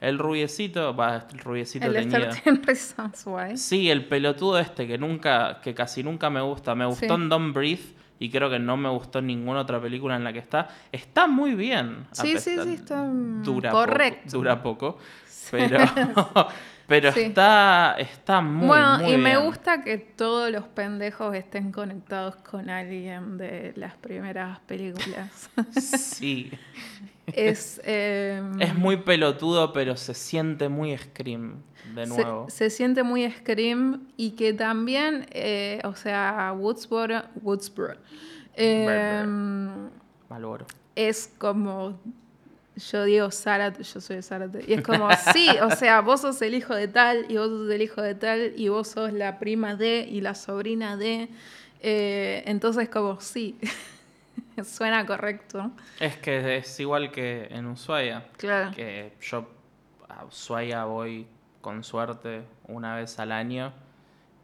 el 0.00 0.18
rubiecito, 0.18 0.96
va, 0.96 1.26
el 1.30 1.38
rubiecito 1.38 1.84
El 1.86 1.92
de 1.92 1.98
teñido. 2.06 2.30
13 2.30 2.50
Reasons 2.64 3.24
Why. 3.26 3.56
Sí, 3.58 3.90
el 3.90 4.06
pelotudo 4.06 4.58
este 4.58 4.86
que 4.86 4.96
nunca, 4.96 5.60
que 5.60 5.74
casi 5.74 6.02
nunca 6.02 6.30
me 6.30 6.40
gusta. 6.40 6.74
Me 6.74 6.86
gustó 6.86 7.06
Sí. 7.06 7.12
en 7.22 7.28
Don't 7.28 7.54
Breathe 7.54 7.94
y 8.18 8.30
creo 8.30 8.48
que 8.50 8.58
no 8.58 8.76
me 8.76 8.88
gustó 8.88 9.20
ninguna 9.20 9.60
otra 9.60 9.80
película 9.80 10.16
en 10.16 10.24
la 10.24 10.32
que 10.32 10.38
está. 10.38 10.68
Está 10.92 11.26
muy 11.26 11.54
bien. 11.54 12.06
Sí, 12.12 12.28
sí, 12.38 12.50
pesar- 12.56 12.64
sí, 12.64 12.74
está, 12.74 13.04
dura 13.42 13.70
correcto. 13.70 14.22
Poco, 14.26 14.36
dura 14.38 14.62
poco, 14.62 14.98
pero, 15.50 15.78
pero 16.86 17.12
Sí. 17.12 17.20
está, 17.20 17.94
está 17.98 18.40
muy, 18.40 18.68
bueno, 18.68 18.98
muy 19.00 19.12
y 19.14 19.16
me 19.18 19.36
gusta 19.36 19.82
que 19.82 19.98
todos 19.98 20.50
los 20.50 20.64
pendejos 20.64 21.34
estén 21.34 21.72
conectados 21.72 22.36
con 22.36 22.70
alguien 22.70 23.36
de 23.38 23.72
las 23.76 23.94
primeras 23.96 24.60
películas. 24.60 25.50
Sí. 25.80 26.50
es. 27.32 27.80
eh, 27.84 28.42
Es 28.60 28.74
muy 28.74 28.98
pelotudo, 28.98 29.72
pero 29.72 29.96
se 29.96 30.14
siente 30.14 30.68
muy 30.68 30.96
Scream 30.96 31.62
de 31.94 32.06
se, 32.06 32.22
nuevo. 32.22 32.46
se 32.50 32.70
siente 32.70 33.02
muy 33.02 33.30
Scream 33.30 34.08
y 34.16 34.32
que 34.32 34.52
también, 34.52 35.26
eh, 35.30 35.80
o 35.84 35.94
sea, 35.94 36.52
Woodsboro, 36.56 37.22
Woodsboro 37.42 37.98
eh, 38.54 39.24
Malboro. 40.28 40.66
es 40.94 41.30
como, 41.38 41.98
yo 42.76 43.04
digo 43.04 43.30
Zárate, 43.30 43.82
yo 43.82 44.00
soy 44.00 44.16
de 44.16 44.22
Zárate, 44.22 44.64
y 44.66 44.72
es 44.74 44.82
como, 44.82 45.08
sí, 45.32 45.48
o 45.62 45.70
sea, 45.70 46.00
vos 46.00 46.22
sos 46.22 46.40
el 46.42 46.54
hijo 46.54 46.74
de 46.74 46.88
tal, 46.88 47.26
y 47.30 47.36
vos 47.36 47.48
sos 47.48 47.70
el 47.70 47.82
hijo 47.82 48.02
de 48.02 48.14
tal, 48.14 48.52
y 48.56 48.68
vos 48.68 48.88
sos 48.88 49.12
la 49.12 49.38
prima 49.38 49.76
de, 49.76 50.06
y 50.10 50.20
la 50.20 50.34
sobrina 50.34 50.96
de, 50.96 51.28
eh, 51.80 52.42
entonces 52.46 52.88
como, 52.88 53.20
sí, 53.20 53.56
suena 54.64 55.04
correcto, 55.06 55.70
Es 56.00 56.16
que 56.16 56.56
es 56.58 56.80
igual 56.80 57.10
que 57.10 57.46
en 57.50 57.66
Ushuaia. 57.66 58.26
claro. 58.36 58.72
Que 58.74 59.12
yo 59.20 59.48
a 60.08 60.24
Ushuaia 60.24 60.84
voy 60.84 61.26
con 61.60 61.82
suerte 61.82 62.44
una 62.68 62.94
vez 62.96 63.18
al 63.18 63.32
año 63.32 63.72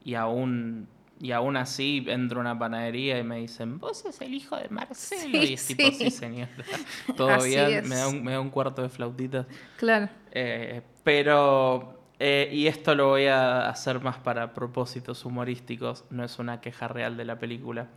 y 0.05 0.15
aún, 0.15 0.89
y 1.21 1.31
aún 1.33 1.57
así 1.57 2.05
entro 2.09 2.39
a 2.39 2.41
una 2.41 2.59
panadería 2.59 3.19
y 3.19 3.23
me 3.23 3.37
dicen, 3.37 3.79
vos 3.79 3.99
sos 4.01 4.21
el 4.21 4.35
hijo 4.35 4.57
de 4.57 4.69
Marcelo. 4.69 5.41
Sí, 5.41 5.49
y 5.51 5.53
es 5.55 5.67
tipo, 5.67 5.89
sí. 5.93 6.11
señora. 6.11 6.51
Es. 7.09 7.89
me 7.89 7.95
da, 7.95 8.09
un, 8.09 8.25
me 8.25 8.33
da 8.33 8.41
un 8.41 8.51
cuarto 8.51 8.83
de 8.83 8.89
flautitas. 8.89 9.47
Claro. 9.77 10.09
Eh, 10.33 10.83
pero, 11.05 12.01
eh, 12.19 12.49
y 12.53 12.67
esto 12.67 12.95
lo 12.95 13.09
voy 13.09 13.27
a 13.27 13.69
hacer 13.69 14.01
más 14.01 14.19
para 14.19 14.53
propósitos 14.53 15.25
humorísticos, 15.25 16.05
no 16.11 16.25
es 16.25 16.39
una 16.39 16.61
queja 16.61 16.89
real 16.89 17.17
de 17.17 17.25
la 17.25 17.39
película. 17.39 17.89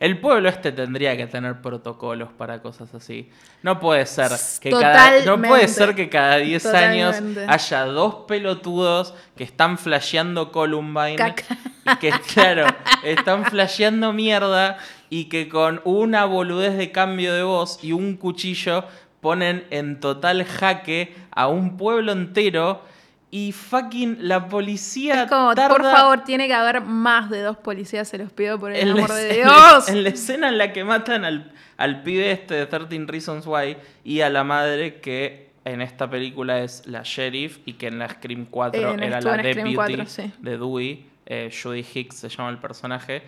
El 0.00 0.18
pueblo 0.18 0.48
este 0.48 0.72
tendría 0.72 1.16
que 1.16 1.26
tener 1.26 1.60
protocolos 1.60 2.30
para 2.32 2.60
cosas 2.60 2.92
así. 2.94 3.30
No 3.62 3.78
puede 3.78 4.06
ser 4.06 4.30
que 4.60 4.70
cada, 4.70 5.24
no 5.24 5.40
puede 5.40 5.68
ser 5.68 5.94
que 5.94 6.08
cada 6.08 6.36
10 6.36 6.66
años 6.66 7.16
haya 7.46 7.84
dos 7.86 8.24
pelotudos 8.26 9.14
que 9.36 9.44
están 9.44 9.78
flasheando 9.78 10.50
Columbine. 10.50 11.16
Caca. 11.16 11.44
Y 11.86 11.96
que, 11.96 12.10
claro, 12.34 12.66
están 13.04 13.44
flasheando 13.44 14.12
mierda 14.12 14.78
y 15.10 15.26
que 15.26 15.48
con 15.48 15.80
una 15.84 16.24
boludez 16.24 16.76
de 16.76 16.90
cambio 16.90 17.32
de 17.32 17.42
voz 17.42 17.78
y 17.82 17.92
un 17.92 18.16
cuchillo 18.16 18.84
ponen 19.20 19.64
en 19.70 20.00
total 20.00 20.44
jaque 20.44 21.14
a 21.30 21.48
un 21.48 21.76
pueblo 21.76 22.12
entero 22.12 22.82
y 23.36 23.50
fucking 23.50 24.18
la 24.28 24.46
policía 24.48 25.24
Es 25.24 25.28
como, 25.28 25.56
tarda 25.56 25.74
por 25.74 25.82
favor, 25.82 26.22
tiene 26.22 26.46
que 26.46 26.54
haber 26.54 26.82
más 26.82 27.30
de 27.30 27.40
dos 27.42 27.56
policías, 27.56 28.06
se 28.08 28.16
los 28.16 28.30
pido 28.30 28.60
por 28.60 28.70
el 28.72 28.76
en 28.88 28.90
amor 28.96 29.12
de 29.12 29.28
escena- 29.30 29.42
en 29.42 29.48
la- 29.48 29.68
Dios. 29.70 29.88
En 29.88 30.02
la 30.04 30.08
escena 30.10 30.48
en 30.50 30.58
la 30.58 30.72
que 30.72 30.84
matan 30.84 31.24
al, 31.24 31.52
al 31.76 32.02
pibe 32.04 32.30
este 32.30 32.54
de 32.54 32.66
13 32.66 33.06
Reasons 33.08 33.44
Why 33.46 33.76
y 34.04 34.20
a 34.20 34.30
la 34.30 34.44
madre 34.44 35.00
que 35.00 35.50
en 35.64 35.80
esta 35.80 36.08
película 36.08 36.60
es 36.60 36.86
la 36.86 37.00
sheriff 37.02 37.58
y 37.66 37.72
que 37.72 37.88
en 37.88 37.98
la 37.98 38.08
Scream 38.08 38.46
4 38.48 38.92
En- 38.94 39.02
era 39.02 39.20
la 39.20 39.36
deputy 39.38 39.74
4, 39.74 40.06
sí. 40.06 40.32
de 40.38 40.50
Dewey, 40.56 41.06
eh, 41.26 41.50
Judy 41.50 41.84
Hicks 41.92 42.16
se 42.18 42.28
llama 42.28 42.50
el 42.50 42.58
personaje. 42.58 43.22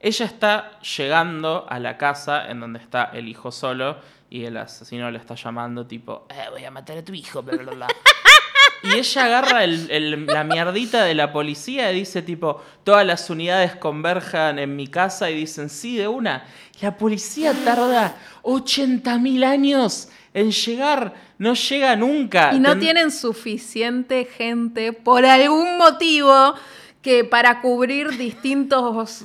Ella 0.00 0.26
está 0.26 0.80
llegando 0.80 1.66
a 1.68 1.78
la 1.78 1.96
casa 1.98 2.50
en 2.50 2.58
donde 2.58 2.80
está 2.80 3.10
el 3.12 3.28
hijo 3.28 3.52
solo 3.52 3.98
y 4.28 4.44
el 4.44 4.56
asesino 4.56 5.08
le 5.12 5.18
está 5.18 5.36
llamando 5.36 5.86
tipo, 5.86 6.26
"Eh, 6.30 6.48
voy 6.50 6.64
a 6.64 6.70
matar 6.72 6.98
a 6.98 7.04
tu 7.04 7.12
hijo, 7.14 7.42
bla, 7.44 7.56
bla, 7.58 7.70
bla". 7.72 7.86
Y 8.94 8.98
ella 8.98 9.24
agarra 9.24 9.64
el- 9.64 9.90
el- 9.90 10.26
la 10.26 10.44
mierdita 10.44 11.04
de 11.04 11.14
la 11.14 11.32
policía 11.32 11.90
y 11.92 11.96
dice 12.00 12.22
tipo, 12.22 12.62
todas 12.84 13.06
las 13.06 13.28
unidades 13.30 13.76
converjan 13.76 14.58
en 14.58 14.76
mi 14.76 14.86
casa 14.88 15.30
y 15.30 15.34
dicen, 15.36 15.68
sí, 15.70 15.96
de 15.96 16.08
una. 16.08 16.44
La 16.80 16.96
policía 16.96 17.54
tarda 17.64 18.16
80.000 18.42 19.44
años 19.44 20.08
en 20.34 20.50
llegar, 20.50 21.14
no 21.38 21.54
llega 21.54 21.94
nunca. 21.96 22.52
Y 22.54 22.58
no 22.60 22.70
Ten- 22.70 22.80
tienen 22.80 23.10
suficiente 23.10 24.24
gente 24.24 24.92
por 24.92 25.24
algún 25.24 25.76
motivo 25.78 26.54
que 27.02 27.24
para 27.24 27.60
cubrir 27.60 28.16
distintos 28.16 29.24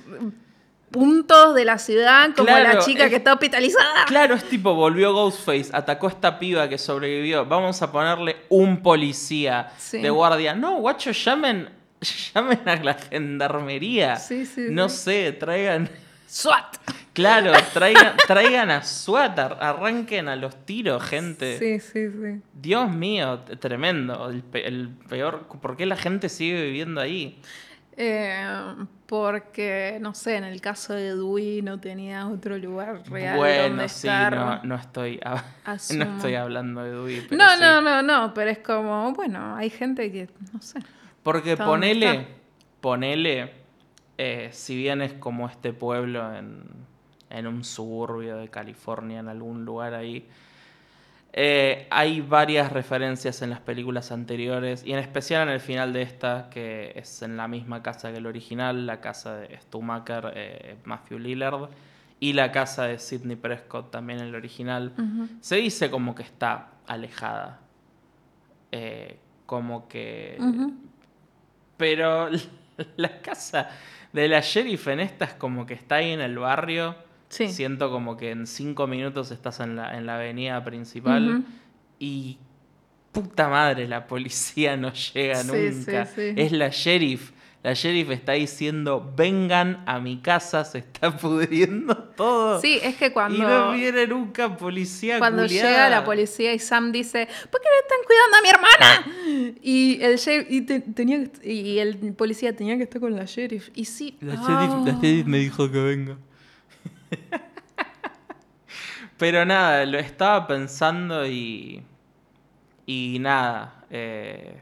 puntos 0.98 1.54
de 1.54 1.64
la 1.64 1.78
ciudad, 1.78 2.30
como 2.36 2.50
la 2.50 2.80
chica 2.80 3.04
es- 3.04 3.10
que 3.12 3.18
está 3.18 3.34
hospitalizada. 3.34 4.06
Claro, 4.08 4.34
es 4.34 4.44
tipo, 4.46 4.74
volvió 4.74 5.14
Ghostface, 5.14 5.70
atacó 5.72 6.08
a 6.08 6.10
esta 6.10 6.40
piba 6.40 6.68
que 6.68 6.80
sobrevivió. 6.80 7.46
Vamos 7.46 7.80
a 7.84 7.92
ponerle 7.92 8.38
un 8.50 8.82
policía 8.82 9.70
Sí. 9.78 10.00
de 10.02 10.10
guardia. 10.10 10.56
No, 10.56 10.78
guacho, 10.78 11.12
llamen, 11.12 11.70
llamen 12.34 12.60
a 12.68 12.76
la 12.78 12.96
gendarmería. 12.96 14.16
Sí, 14.16 14.46
sí, 14.48 14.66
no 14.72 14.90
sé, 14.90 15.34
traigan. 15.34 15.88
SWAT. 16.28 16.78
Claro, 17.14 17.52
traigan, 17.74 18.16
traigan 18.28 18.72
a 18.72 18.84
SWAT, 18.84 19.38
ar- 19.40 19.58
arranquen 19.62 20.28
a 20.30 20.36
los 20.36 20.66
tiros, 20.66 21.04
gente. 21.04 21.60
Sí, 21.60 21.80
sí, 21.80 22.10
sí. 22.12 22.42
Dios 22.54 22.90
mío, 22.92 23.40
tremendo. 23.60 24.30
El 24.54 24.90
peor. 25.08 25.46
¿Por 25.62 25.78
qué 25.78 25.86
la 25.86 25.96
gente 25.96 26.28
sigue 26.30 26.62
viviendo 26.64 27.00
ahí? 27.02 27.40
Eh, 28.00 28.76
porque, 29.08 29.98
no 30.00 30.14
sé, 30.14 30.36
en 30.36 30.44
el 30.44 30.62
caso 30.62 30.94
de 30.94 31.16
Dewey 31.16 31.64
no 31.64 31.80
tenía 31.80 32.28
otro 32.28 32.56
lugar 32.60 33.02
real 33.10 33.38
bueno, 33.38 33.64
donde 33.70 33.90
sí, 33.90 34.08
estar. 34.08 34.36
no, 34.36 34.64
no 34.64 34.76
estoy, 34.76 35.20
no 35.96 36.04
estoy 36.16 36.36
hablando 36.36 36.84
de 36.84 36.92
Dewey. 36.92 37.22
pero 37.22 37.44
no, 37.44 37.50
sí. 37.56 37.60
no, 37.60 37.82
no, 37.82 38.04
no, 38.04 38.34
pero 38.36 38.52
es 38.52 38.60
como, 38.60 39.14
bueno, 39.14 39.56
hay 39.56 39.72
gente 39.72 40.12
que, 40.12 40.30
no 40.54 40.62
sé. 40.62 40.80
Porque 41.24 41.58
ponele, 41.58 42.12
está. 42.12 42.28
ponele, 42.82 43.52
eh, 44.20 44.50
si 44.52 44.78
bien 44.78 45.02
es 45.02 45.14
como 45.14 45.48
este 45.48 45.74
pueblo 45.74 46.36
en, 46.36 46.66
en 47.32 47.48
un 47.48 47.64
suburbio 47.64 48.38
de 48.38 48.50
California, 48.50 49.22
en 49.22 49.28
algún 49.28 49.66
lugar 49.66 49.96
ahí, 49.96 50.28
eh, 51.40 51.86
hay 51.92 52.22
varias 52.22 52.72
referencias 52.72 53.44
en 53.44 53.52
las 53.52 53.60
películas 53.60 54.12
anteriores 54.12 54.84
y 54.84 54.94
en 54.94 54.98
especial 54.98 55.48
en 55.48 55.54
el 55.54 55.60
final 55.60 55.94
de 55.94 56.02
esta, 56.02 56.50
que 56.50 56.94
es 56.96 57.22
en 57.22 57.38
la 57.38 57.48
misma 57.48 57.84
casa 57.84 58.12
que 58.12 58.18
el 58.18 58.26
original, 58.26 58.88
la 58.88 59.02
casa 59.02 59.38
de 59.38 59.56
Stumacher, 59.60 60.32
eh, 60.34 60.78
Matthew 60.84 61.20
Lillard, 61.20 61.70
y 62.20 62.34
la 62.34 62.52
casa 62.52 62.86
de 62.86 62.98
Sidney 62.98 63.36
Prescott, 63.36 63.92
también 63.92 64.20
el 64.20 64.34
original. 64.34 64.94
Se 65.40 65.58
dice 65.58 65.92
como 65.92 66.16
que 66.16 66.24
está 66.24 66.70
alejada. 66.88 67.60
Eh, 68.72 69.20
como 69.46 69.88
que. 69.88 70.40
Pero 71.78 72.32
la 72.98 73.22
casa 73.22 73.70
de 74.12 74.28
la 74.28 74.40
sheriff 74.40 74.88
en 74.88 75.02
esta 75.02 75.26
es 75.26 75.34
como 75.36 75.68
que 75.68 75.76
está 75.76 75.98
ahí 75.98 76.14
en 76.14 76.22
el 76.22 76.40
barrio. 76.40 76.96
Sí. 77.30 77.50
Siento 77.50 77.90
como 77.92 78.16
que 78.18 78.32
en 78.32 78.48
cinco 78.48 78.88
minutos 78.88 79.32
estás 79.32 79.60
en 79.60 79.76
la, 79.76 79.98
en 79.98 80.06
la 80.06 80.16
avenida 80.16 80.64
principal. 80.64 81.44
Y 82.00 82.38
puta 83.12 83.50
madre, 83.50 83.88
la 83.88 84.08
policía 84.08 84.78
no 84.78 84.94
llega 84.94 85.44
Sí, 85.44 85.52
nunca. 85.52 86.06
sí. 86.06 86.34
Es 86.36 86.52
la 86.52 86.70
sheriff. 86.70 87.32
La 87.64 87.74
sheriff 87.74 88.12
está 88.12 88.34
diciendo, 88.34 89.12
vengan 89.18 89.84
a 89.88 90.00
mi 90.00 90.18
casa, 90.22 90.64
se 90.64 90.78
está 90.78 91.18
pudriendo 91.18 91.98
todo. 91.98 92.62
Sí, 92.62 92.80
es 92.82 92.96
que 92.96 93.12
cuando, 93.12 93.36
Y 93.38 93.42
no 93.42 93.72
viene 93.74 94.08
nunca 94.08 94.56
policía 94.56 95.18
cuando 95.20 95.42
culiada. 95.42 95.70
llega 95.70 95.90
la 95.90 96.06
policía 96.06 96.54
y 96.54 96.60
Sam 96.60 96.92
dice, 96.94 97.28
¿por 97.52 97.60
qué 97.60 97.68
no 97.68 97.82
están 97.82 98.00
cuidando 98.06 98.38
a 98.38 98.42
mi 98.42 98.50
hermana? 98.50 99.58
Y 99.62 100.00
el, 100.02 100.16
sheriff- 100.18 100.46
y, 100.50 100.62
te- 100.62 100.80
tenía 100.80 101.26
que- 101.26 101.52
y 101.52 101.80
el 101.80 101.98
policía 102.14 102.56
tenía 102.56 102.78
que 102.78 102.84
estar 102.84 103.02
con 103.02 103.14
la 103.16 103.26
sheriff. 103.26 103.70
Y 103.76 103.84
sí. 103.86 104.18
La 104.22 104.36
ah. 104.38 104.46
sheriff, 104.48 104.86
la 104.96 105.02
sheriff 105.02 105.26
me 105.26 105.40
dijo 105.40 105.70
que 105.70 105.80
venga. 105.82 106.18
Pero 109.18 109.46
nada, 109.46 109.86
lo 109.86 109.98
estaba 109.98 110.48
pensando 110.48 111.26
y. 111.26 111.84
Y 112.86 113.18
nada, 113.20 113.84
eh, 113.90 114.62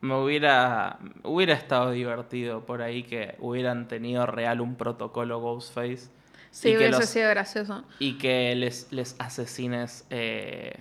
me 0.00 0.14
hubiera, 0.16 0.98
hubiera 1.22 1.54
estado 1.54 1.92
divertido 1.92 2.66
por 2.66 2.82
ahí 2.82 3.04
que 3.04 3.36
hubieran 3.38 3.86
tenido 3.86 4.26
real 4.26 4.60
un 4.60 4.74
protocolo 4.74 5.38
Ghostface. 5.40 6.08
Sí, 6.50 6.70
y 6.70 6.72
que 6.72 6.78
hubiese 6.78 6.98
los- 6.98 7.08
sido 7.08 7.30
gracioso. 7.30 7.84
y 8.00 8.18
que 8.18 8.54
les, 8.56 8.90
les 8.92 9.14
asesines 9.20 10.04
eh, 10.10 10.80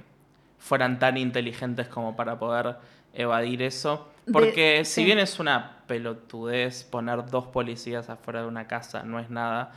fueran 0.58 0.97
tan 0.97 1.17
inteligentes 1.17 1.88
como 1.88 2.15
para 2.15 2.39
poder 2.39 2.78
evadir 3.13 3.62
eso. 3.62 4.10
De- 4.26 4.32
Porque 4.34 4.82
sí. 4.84 4.93
si 4.95 5.06
bien 5.06 5.19
es 5.19 5.39
una 5.39 5.78
pelotudez 5.86 6.84
poner 6.86 7.30
dos 7.30 7.45
policías 7.47 8.10
afuera 8.10 8.41
de 8.41 8.47
una 8.47 8.67
casa, 8.67 9.04
no 9.04 9.19
es 9.19 9.30
nada. 9.30 9.74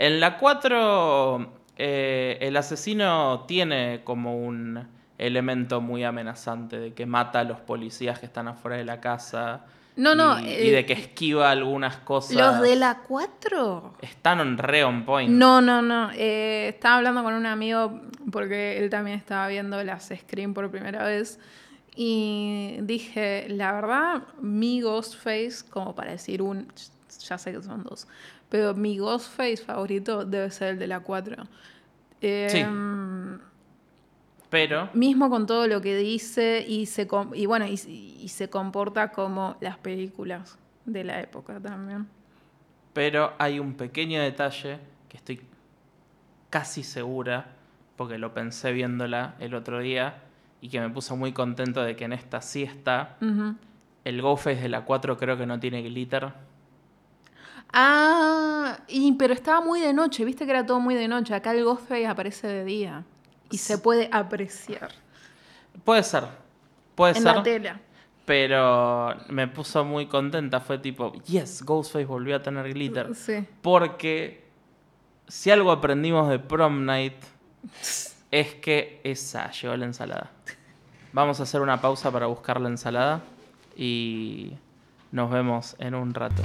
En 0.00 0.20
la 0.20 0.38
4, 0.38 1.52
eh, 1.76 2.38
el 2.40 2.56
asesino 2.56 3.44
tiene 3.48 4.02
como 4.04 4.36
un 4.38 4.86
elemento 5.18 5.80
muy 5.80 6.04
amenazante 6.04 6.78
de 6.78 6.94
que 6.94 7.04
mata 7.04 7.40
a 7.40 7.44
los 7.44 7.58
policías 7.58 8.20
que 8.20 8.26
están 8.26 8.46
afuera 8.46 8.76
de 8.76 8.84
la 8.84 9.00
casa. 9.00 9.64
No, 9.96 10.14
no, 10.14 10.38
Y, 10.38 10.48
eh, 10.48 10.66
y 10.66 10.70
de 10.70 10.86
que 10.86 10.92
esquiva 10.92 11.50
algunas 11.50 11.96
cosas. 11.96 12.36
¿Los 12.36 12.60
de 12.60 12.76
la 12.76 13.00
4? 13.08 13.94
Están 14.00 14.38
on 14.38 14.56
re 14.56 14.84
on 14.84 15.04
point. 15.04 15.28
No, 15.32 15.60
no, 15.60 15.82
no. 15.82 16.12
eh, 16.12 16.68
estaba 16.68 16.98
hablando 16.98 17.24
con 17.24 17.34
un 17.34 17.46
amigo 17.46 18.00
porque 18.30 18.78
él 18.78 18.90
también 18.90 19.16
estaba 19.16 19.48
viendo 19.48 19.82
las 19.82 20.12
Scream 20.16 20.54
por 20.54 20.70
primera 20.70 21.02
vez. 21.02 21.40
Y 21.96 22.76
dije, 22.82 23.46
la 23.48 23.72
verdad, 23.72 24.22
mi 24.40 24.80
Ghostface, 24.80 25.64
como 25.68 25.96
para 25.96 26.12
decir 26.12 26.40
un. 26.42 26.68
Ya 27.28 27.36
sé 27.36 27.50
que 27.50 27.60
son 27.64 27.82
dos. 27.82 28.06
Pero 28.48 28.74
mi 28.74 28.98
Ghostface 28.98 29.58
favorito 29.58 30.24
debe 30.24 30.50
ser 30.50 30.74
el 30.74 30.78
de 30.78 30.86
la 30.86 31.00
4. 31.00 31.44
Sí. 32.20 32.26
Em, 32.58 33.38
Pero 34.50 34.88
Mismo 34.94 35.28
con 35.30 35.46
todo 35.46 35.66
lo 35.66 35.80
que 35.80 35.96
dice 35.96 36.64
y 36.66 36.86
se 36.86 37.06
y 37.34 37.46
bueno 37.46 37.66
y, 37.66 37.74
y 37.74 38.28
se 38.28 38.48
comporta 38.48 39.10
como 39.12 39.56
las 39.60 39.76
películas 39.78 40.58
de 40.84 41.04
la 41.04 41.20
época 41.20 41.60
también. 41.60 42.08
Pero 42.92 43.34
hay 43.38 43.58
un 43.58 43.74
pequeño 43.74 44.20
detalle 44.20 44.78
que 45.08 45.18
estoy 45.18 45.40
casi 46.50 46.82
segura, 46.82 47.46
porque 47.96 48.18
lo 48.18 48.32
pensé 48.32 48.72
viéndola 48.72 49.34
el 49.38 49.54
otro 49.54 49.80
día 49.80 50.22
y 50.60 50.68
que 50.68 50.80
me 50.80 50.88
puso 50.88 51.16
muy 51.16 51.32
contento 51.32 51.82
de 51.82 51.94
que 51.94 52.04
en 52.04 52.12
esta 52.12 52.40
sí 52.40 52.62
está. 52.62 53.16
El 54.04 54.22
Ghostface 54.22 54.62
de 54.62 54.68
la 54.68 54.84
4 54.84 55.16
creo 55.18 55.36
que 55.36 55.46
no 55.46 55.60
tiene 55.60 55.82
glitter. 55.82 56.32
Ah, 57.72 58.78
y, 58.88 59.12
pero 59.12 59.34
estaba 59.34 59.60
muy 59.60 59.80
de 59.80 59.92
noche, 59.92 60.24
viste 60.24 60.44
que 60.44 60.50
era 60.50 60.64
todo 60.64 60.80
muy 60.80 60.94
de 60.94 61.08
noche. 61.08 61.34
Acá 61.34 61.52
el 61.52 61.64
Ghostface 61.64 62.06
aparece 62.06 62.46
de 62.46 62.64
día 62.64 63.04
y 63.50 63.58
se 63.58 63.78
puede 63.78 64.08
apreciar 64.12 64.90
Puede 65.84 66.02
ser, 66.02 66.24
puede 66.94 67.16
en 67.16 67.22
ser. 67.22 67.36
la 67.36 67.42
tela. 67.42 67.80
Pero 68.24 69.14
me 69.28 69.48
puso 69.48 69.84
muy 69.84 70.06
contenta. 70.06 70.60
Fue 70.60 70.78
tipo, 70.78 71.12
yes, 71.24 71.62
Ghostface 71.64 72.04
volvió 72.04 72.36
a 72.36 72.42
tener 72.42 72.72
glitter. 72.72 73.14
Sí. 73.14 73.46
Porque 73.62 74.44
si 75.28 75.50
algo 75.50 75.70
aprendimos 75.70 76.28
de 76.28 76.38
Prom 76.38 76.84
Night 76.84 77.14
es 78.30 78.54
que 78.56 79.00
esa 79.04 79.50
llegó 79.52 79.76
la 79.76 79.86
ensalada. 79.86 80.30
Vamos 81.12 81.40
a 81.40 81.44
hacer 81.44 81.60
una 81.62 81.80
pausa 81.80 82.10
para 82.10 82.26
buscar 82.26 82.60
la 82.60 82.68
ensalada 82.68 83.22
y 83.76 84.52
nos 85.10 85.30
vemos 85.30 85.74
en 85.78 85.94
un 85.94 86.12
rato. 86.12 86.42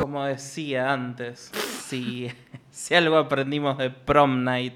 Como 0.00 0.24
decía 0.24 0.92
antes, 0.92 1.50
si, 1.86 2.28
si 2.70 2.94
algo 2.94 3.16
aprendimos 3.16 3.78
de 3.78 3.90
Prom 3.90 4.44
Night 4.44 4.74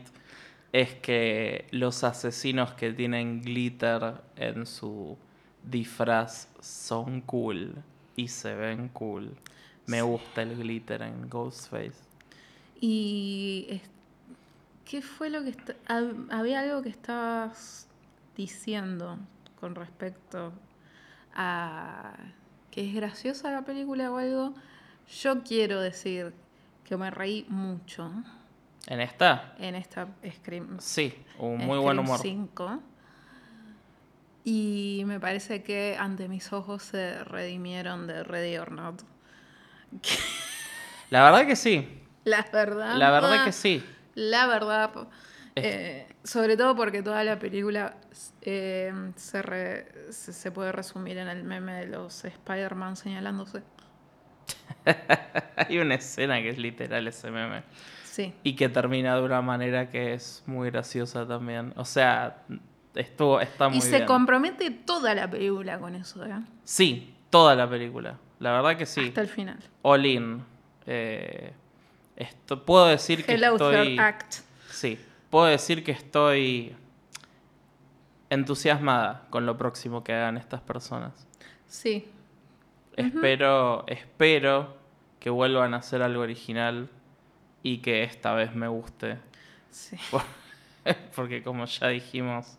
es 0.73 0.95
que 0.95 1.67
los 1.71 2.05
asesinos 2.05 2.73
que 2.75 2.93
tienen 2.93 3.43
glitter 3.43 4.15
en 4.37 4.67
su 4.67 5.17
disfraz 5.65 6.49
son 6.61 7.21
cool 7.23 7.75
y 8.17 8.29
se 8.29 8.55
ven 8.55 8.89
cool. 8.89 9.37
Me 9.87 10.03
gusta 10.03 10.43
el 10.43 10.57
glitter 10.57 11.03
en 11.03 11.29
Ghostface. 11.29 11.95
Y 12.81 13.67
es- 13.71 13.83
¿qué 14.85 15.03
fue 15.03 15.31
lo 15.31 15.43
que 15.45 15.55
había 16.31 16.61
algo 16.61 16.83
que 16.83 16.89
estabas 16.91 17.89
diciendo 18.37 19.19
con 19.61 19.75
respecto 19.75 20.53
a 21.35 22.15
que 22.79 22.87
es 22.89 22.95
graciosa 22.95 23.51
la 23.51 23.63
película 23.63 24.09
o 24.13 24.19
algo? 24.19 24.55
Yo 25.21 25.43
quiero 25.43 25.81
decir 25.81 26.33
que 26.85 26.97
me 26.97 27.11
reí 27.11 27.45
mucho 27.49 28.09
¿En 28.87 29.01
esta? 29.01 29.55
en 29.59 29.75
esta 29.75 30.07
Scream, 30.37 30.77
Sí, 30.79 31.13
un 31.39 31.57
muy 31.57 31.65
Scream 31.65 31.83
buen 31.83 31.99
humor. 31.99 32.21
5. 32.21 32.81
Y 34.45 35.03
me 35.07 35.19
parece 35.19 35.65
que 35.65 35.97
ante 35.99 36.29
mis 36.29 36.53
ojos 36.53 36.85
se 36.85 37.25
redimieron 37.25 38.07
de 38.07 38.23
Ready 38.23 38.57
or 38.59 38.71
Not. 38.71 39.03
La 41.11 41.25
verdad 41.25 41.49
que 41.49 41.57
sí. 41.57 42.01
La 42.23 42.47
verdad. 42.53 42.95
La 42.95 43.11
verdad 43.11 43.45
que 43.45 43.53
sí. 43.53 43.85
La 44.15 44.47
verdad, 44.47 44.93
eh, 45.65 46.07
sobre 46.25 46.57
todo 46.57 46.75
porque 46.77 47.03
toda 47.03 47.23
la 47.25 47.39
película 47.39 47.97
eh, 48.43 48.93
se, 49.17 49.43
re- 49.43 49.87
se, 50.11 50.33
se 50.33 50.51
puede 50.51 50.73
resumir 50.73 51.19
en 51.19 51.29
el 51.29 51.45
meme 51.45 51.73
de 51.75 51.87
los 51.87 52.25
Spider-Man 52.25 52.97
señalándose. 52.97 53.63
Hay 55.57 55.79
una 55.79 55.95
escena 55.97 56.41
que 56.41 56.51
es 56.51 56.59
literal 56.59 57.07
ese 57.09 57.31
meme. 57.31 57.63
Sí, 58.05 58.35
Y 58.43 58.57
que 58.57 58.69
termina 58.69 59.15
de 59.17 59.23
una 59.23 59.43
manera 59.43 59.91
que 59.91 60.15
es 60.15 60.43
muy 60.47 60.71
graciosa 60.71 61.27
también. 61.27 61.73
O 61.77 61.85
sea, 61.85 62.43
estuvo, 62.95 63.41
está 63.41 63.69
muy 63.69 63.79
y 63.79 63.81
se 63.81 63.91
bien. 63.97 64.07
compromete 64.07 64.71
toda 64.71 65.15
la 65.15 65.31
película 65.31 65.79
con 65.79 65.95
eso, 65.95 66.25
¿eh? 66.25 66.33
Sí, 66.65 67.15
toda 67.31 67.55
la 67.55 67.69
película. 67.69 68.19
La 68.41 68.53
verdad 68.53 68.77
que 68.77 68.87
sí. 68.87 69.07
Hasta 69.09 69.21
el 69.21 69.29
final. 69.29 69.59
All 69.83 70.05
in. 70.07 70.43
Eh, 70.87 71.53
esto, 72.17 72.65
puedo 72.65 72.87
decir 72.87 73.25
que 73.25 73.35
estoy. 73.35 73.97
Third 73.97 74.01
Act. 74.01 74.35
Sí, 74.71 74.99
puedo 75.31 75.47
decir 75.47 75.85
que 75.85 75.93
estoy 75.93 76.77
entusiasmada 78.31 79.27
con 79.31 79.47
lo 79.47 79.57
próximo 79.57 80.05
que 80.05 80.13
hagan 80.13 80.37
estas 80.37 80.61
personas. 80.61 81.27
Sí, 81.67 82.11
Espero, 82.99 83.85
espero 83.87 84.77
que 85.21 85.31
vuelvan 85.31 85.73
a 85.75 85.77
hacer 85.77 86.03
algo 86.03 86.23
original 86.23 86.91
y 87.63 87.79
que 87.79 88.03
esta 88.03 88.35
vez 88.35 88.57
me 88.57 88.67
guste. 88.67 89.19
sí. 89.71 89.97
Porque 91.15 91.45
como 91.45 91.67
ya 91.67 91.89
dijimos, 91.89 92.59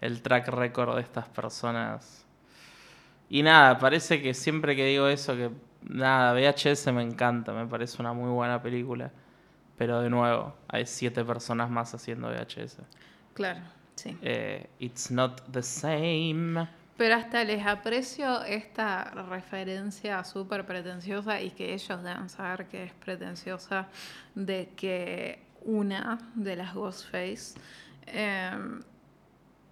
el 0.00 0.22
track 0.22 0.46
record 0.48 0.94
de 0.94 1.02
estas 1.02 1.26
personas. 1.28 2.24
Y 3.28 3.42
nada, 3.42 3.78
parece 3.78 4.22
que 4.22 4.32
siempre 4.32 4.76
que 4.76 4.84
digo 4.84 5.08
eso, 5.08 5.34
que 5.34 5.50
nada, 5.82 6.34
VHS 6.34 6.92
me 6.92 7.02
encanta, 7.02 7.52
me 7.52 7.66
parece 7.66 8.00
una 8.00 8.12
muy 8.12 8.30
buena 8.30 8.62
película. 8.62 9.10
Pero 9.80 10.02
de 10.02 10.10
nuevo, 10.10 10.52
hay 10.68 10.84
siete 10.84 11.24
personas 11.24 11.70
más 11.70 11.94
haciendo 11.94 12.28
VHS. 12.28 12.82
Claro, 13.32 13.60
sí. 13.94 14.14
Eh, 14.20 14.68
it's 14.78 15.10
not 15.10 15.40
the 15.50 15.62
same. 15.62 16.68
Pero 16.98 17.14
hasta 17.14 17.42
les 17.44 17.64
aprecio 17.64 18.42
esta 18.42 19.04
referencia 19.04 20.22
súper 20.22 20.66
pretenciosa 20.66 21.40
y 21.40 21.52
que 21.52 21.72
ellos 21.72 22.02
deben 22.02 22.28
saber 22.28 22.66
que 22.66 22.84
es 22.84 22.92
pretenciosa 22.92 23.88
de 24.34 24.68
que 24.76 25.46
una 25.64 26.30
de 26.34 26.56
las 26.56 26.74
Ghostface 26.74 27.58
eh, 28.06 28.50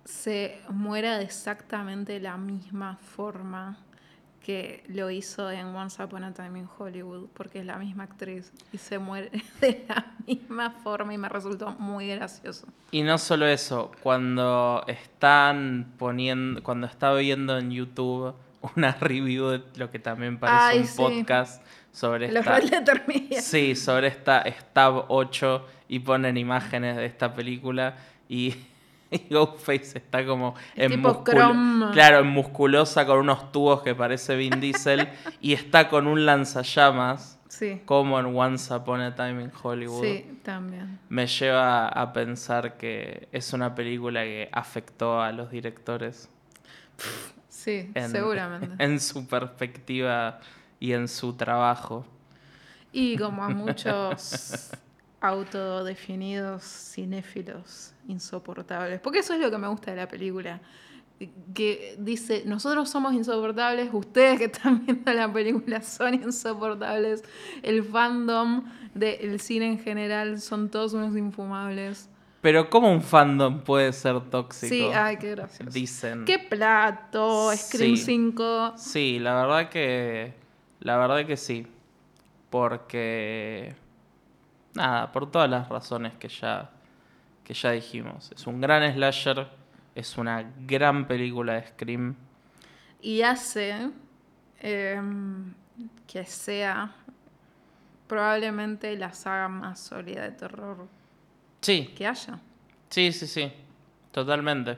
se 0.06 0.58
muera 0.70 1.18
de 1.18 1.24
exactamente 1.24 2.18
la 2.18 2.38
misma 2.38 2.96
forma 2.96 3.76
que 4.48 4.82
lo 4.88 5.10
hizo 5.10 5.50
en 5.50 5.66
Once 5.66 6.02
Upon 6.02 6.24
a 6.24 6.32
Time 6.32 6.60
in 6.60 6.68
Hollywood, 6.78 7.26
porque 7.34 7.58
es 7.58 7.66
la 7.66 7.76
misma 7.76 8.04
actriz 8.04 8.50
y 8.72 8.78
se 8.78 8.98
muere 8.98 9.30
de 9.60 9.84
la 9.86 10.14
misma 10.26 10.70
forma 10.70 11.12
y 11.12 11.18
me 11.18 11.28
resultó 11.28 11.72
muy 11.72 12.08
gracioso. 12.08 12.66
Y 12.90 13.02
no 13.02 13.18
solo 13.18 13.46
eso, 13.46 13.92
cuando 14.02 14.84
están 14.86 15.92
poniendo, 15.98 16.62
cuando 16.62 16.86
está 16.86 17.12
viendo 17.12 17.58
en 17.58 17.72
YouTube 17.72 18.34
una 18.74 18.92
review 19.00 19.48
de 19.48 19.62
lo 19.76 19.90
que 19.90 19.98
también 19.98 20.38
parece 20.38 20.58
Ay, 20.62 20.78
un 20.78 20.86
sí. 20.86 20.96
podcast 20.96 21.62
sobre 21.92 22.32
Los 22.32 22.46
esta, 22.46 23.42
sí, 23.42 23.76
sobre 23.76 24.06
esta 24.06 24.44
Stab 24.48 25.04
8 25.08 25.66
y 25.88 25.98
ponen 25.98 26.38
imágenes 26.38 26.96
de 26.96 27.04
esta 27.04 27.34
película 27.34 27.98
y, 28.30 28.54
y 29.28 29.32
Ghostface 29.32 29.98
está 29.98 30.24
como 30.26 30.54
en 30.76 30.90
tipo 30.92 31.08
musculo- 31.24 31.90
claro, 31.92 32.18
en 32.20 32.26
musculosa 32.28 33.06
con 33.06 33.18
unos 33.20 33.50
tubos 33.52 33.82
que 33.82 33.94
parece 33.94 34.36
Vin 34.36 34.60
Diesel 34.60 35.08
y 35.40 35.52
está 35.54 35.88
con 35.88 36.06
un 36.06 36.26
lanzallamas 36.26 37.36
Sí. 37.48 37.80
como 37.86 38.20
en 38.20 38.26
Once 38.36 38.72
Upon 38.74 39.00
a 39.00 39.14
Time 39.14 39.42
in 39.42 39.50
Hollywood 39.62 40.02
Sí, 40.02 40.38
también. 40.42 40.98
me 41.08 41.26
lleva 41.26 41.88
a 41.88 42.12
pensar 42.12 42.76
que 42.76 43.28
es 43.32 43.54
una 43.54 43.74
película 43.74 44.22
que 44.22 44.50
afectó 44.52 45.20
a 45.22 45.32
los 45.32 45.50
directores 45.50 46.28
Sí, 47.48 47.90
en, 47.94 48.10
seguramente. 48.10 48.74
en 48.84 49.00
su 49.00 49.26
perspectiva 49.26 50.40
y 50.78 50.92
en 50.92 51.08
su 51.08 51.32
trabajo. 51.32 52.04
Y 52.92 53.16
como 53.16 53.42
a 53.42 53.48
muchos 53.48 54.70
autodefinidos 55.20 56.62
cinéfilos 56.94 57.92
insoportables. 58.08 59.00
Porque 59.00 59.20
eso 59.20 59.34
es 59.34 59.40
lo 59.40 59.50
que 59.50 59.58
me 59.58 59.68
gusta 59.68 59.92
de 59.92 59.96
la 59.98 60.08
película. 60.08 60.60
Que 61.54 61.96
dice, 61.98 62.42
nosotros 62.46 62.88
somos 62.90 63.12
insoportables, 63.12 63.90
ustedes 63.92 64.38
que 64.38 64.44
están 64.46 64.84
viendo 64.86 65.12
la 65.12 65.32
película 65.32 65.82
son 65.82 66.14
insoportables, 66.14 67.24
el 67.62 67.82
fandom 67.84 68.64
del 68.94 69.40
cine 69.40 69.66
en 69.66 69.78
general 69.80 70.40
son 70.40 70.68
todos 70.70 70.92
unos 70.94 71.16
infumables. 71.16 72.08
Pero 72.40 72.70
¿cómo 72.70 72.92
un 72.92 73.02
fandom 73.02 73.62
puede 73.62 73.92
ser 73.92 74.20
tóxico? 74.30 74.68
Sí, 74.72 74.88
ay, 74.94 75.16
qué 75.16 75.30
gracioso. 75.32 75.72
Dicen. 75.72 76.24
¡Qué 76.24 76.38
plato! 76.38 77.50
Scream 77.56 77.96
Sí. 77.96 78.04
5. 78.04 78.74
Sí, 78.76 79.18
la 79.18 79.34
verdad 79.34 79.68
que. 79.68 80.34
La 80.78 80.96
verdad 80.98 81.26
que 81.26 81.36
sí. 81.36 81.66
Porque. 82.48 83.74
Nada, 84.74 85.10
por 85.10 85.30
todas 85.30 85.50
las 85.50 85.68
razones 85.68 86.12
que 86.14 86.28
ya. 86.28 86.70
Que 87.48 87.54
ya 87.54 87.70
dijimos. 87.72 88.30
Es 88.30 88.46
un 88.46 88.60
gran 88.60 88.92
slasher. 88.92 89.48
Es 89.94 90.18
una 90.18 90.52
gran 90.60 91.08
película 91.08 91.54
de 91.54 91.66
Scream. 91.68 92.14
y 93.00 93.22
hace 93.22 93.90
em, 94.60 95.54
que 96.06 96.24
sea 96.26 96.92
probablemente 98.06 98.96
la 98.96 99.12
saga 99.12 99.48
más 99.48 99.80
sólida 99.80 100.22
de 100.22 100.32
terror 100.32 100.86
Sí, 101.60 101.92
que 101.96 102.06
haya. 102.06 102.38
sí, 102.90 103.12
sí, 103.12 103.26
sí. 103.26 103.52
Totalmente. 104.12 104.76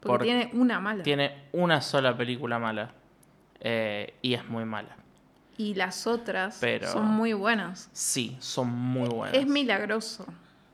Porque 0.00 0.06
Por- 0.18 0.22
tiene 0.22 0.50
una 0.52 0.80
mala. 0.80 1.02
Tiene 1.02 1.44
una 1.52 1.80
sola 1.80 2.16
película 2.16 2.58
mala. 2.58 2.90
eh, 3.66 4.14
y 4.20 4.34
es 4.34 4.46
muy 4.46 4.64
mala. 4.66 4.94
Y 5.56 5.74
las 5.74 6.06
otras 6.06 6.58
Pero- 6.60 6.86
son 6.92 7.06
muy 7.06 7.32
buenas. 7.32 7.88
Sí, 7.94 8.36
son 8.40 8.68
muy 8.68 9.08
buenas. 9.08 9.34
Es 9.38 9.46
milagroso. 9.46 10.26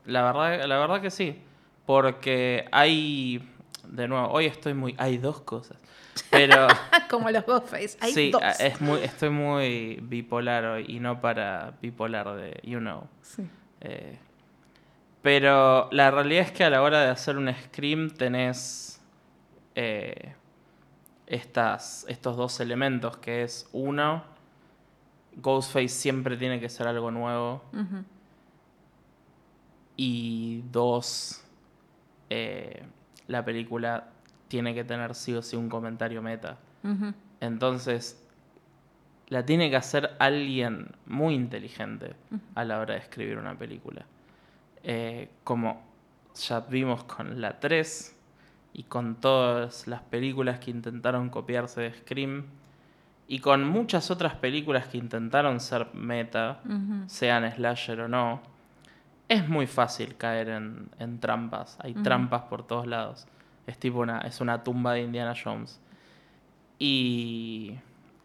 La 0.05 0.23
verdad, 0.23 0.65
la 0.65 0.79
verdad 0.79 1.01
que 1.01 1.11
sí. 1.11 1.41
Porque 1.85 2.65
hay. 2.71 3.47
De 3.87 4.07
nuevo, 4.07 4.27
hoy 4.29 4.45
estoy 4.45 4.73
muy. 4.73 4.95
Hay 4.97 5.17
dos 5.17 5.41
cosas. 5.41 5.77
Pero. 6.29 6.67
Como 7.09 7.29
los 7.29 7.45
Ghostface. 7.45 7.97
Hay 7.99 8.13
sí, 8.13 8.31
dos. 8.31 8.41
es 8.59 8.79
muy, 8.81 9.01
estoy 9.01 9.29
muy 9.29 9.99
bipolar 10.01 10.65
hoy. 10.65 10.85
Y 10.87 10.99
no 10.99 11.19
para 11.21 11.73
bipolar 11.81 12.35
de 12.35 12.59
You 12.63 12.79
Know. 12.79 13.07
Sí. 13.21 13.47
Eh, 13.81 14.17
pero 15.21 15.89
la 15.91 16.09
realidad 16.09 16.45
es 16.45 16.51
que 16.51 16.63
a 16.63 16.69
la 16.69 16.81
hora 16.81 17.01
de 17.01 17.09
hacer 17.09 17.37
un 17.37 17.53
scream 17.53 18.09
tenés 18.09 18.99
eh, 19.75 20.33
estas, 21.27 22.05
estos 22.09 22.35
dos 22.37 22.59
elementos, 22.59 23.17
que 23.17 23.43
es 23.43 23.69
uno, 23.71 24.23
Ghostface 25.35 25.89
siempre 25.89 26.37
tiene 26.37 26.59
que 26.59 26.69
ser 26.69 26.87
algo 26.87 27.11
nuevo, 27.11 27.63
Ujú. 27.71 28.03
Y 30.03 30.63
dos, 30.71 31.43
eh, 32.31 32.81
la 33.27 33.45
película 33.45 34.07
tiene 34.47 34.73
que 34.73 34.83
tener 34.83 35.13
sí 35.13 35.31
o 35.35 35.43
sí 35.43 35.55
un 35.55 35.69
comentario 35.69 36.23
meta. 36.23 36.57
Entonces, 37.39 38.19
la 39.27 39.45
tiene 39.45 39.69
que 39.69 39.75
hacer 39.75 40.15
alguien 40.17 40.87
muy 41.05 41.35
inteligente 41.35 42.15
a 42.55 42.65
la 42.65 42.79
hora 42.79 42.95
de 42.95 43.01
escribir 43.01 43.37
una 43.37 43.55
película. 43.55 44.03
Eh, 44.81 45.29
como 45.43 45.83
ya 46.33 46.61
vimos 46.61 47.03
con 47.03 47.39
la 47.39 47.59
3 47.59 48.17
y 48.73 48.83
con 48.85 49.21
todas 49.21 49.85
las 49.87 50.01
películas 50.01 50.57
que 50.57 50.71
intentaron 50.71 51.29
copiarse 51.29 51.81
de 51.81 51.93
Scream 51.93 52.45
y 53.27 53.37
con 53.37 53.67
muchas 53.67 54.09
otras 54.09 54.33
películas 54.33 54.87
que 54.87 54.97
intentaron 54.97 55.59
ser 55.59 55.93
meta, 55.93 56.59
sean 57.05 57.49
slasher 57.51 58.01
o 58.01 58.07
no, 58.07 58.41
es 59.31 59.47
muy 59.47 59.65
fácil 59.65 60.17
caer 60.17 60.49
en, 60.49 60.89
en 60.99 61.21
trampas. 61.21 61.77
Hay 61.79 61.93
trampas 61.93 62.41
por 62.43 62.67
todos 62.67 62.85
lados. 62.85 63.27
Es 63.65 63.77
tipo 63.77 63.99
una, 63.99 64.19
es 64.19 64.41
una 64.41 64.61
tumba 64.61 64.91
de 64.91 65.03
Indiana 65.03 65.33
Jones. 65.41 65.79
Y, 66.77 67.77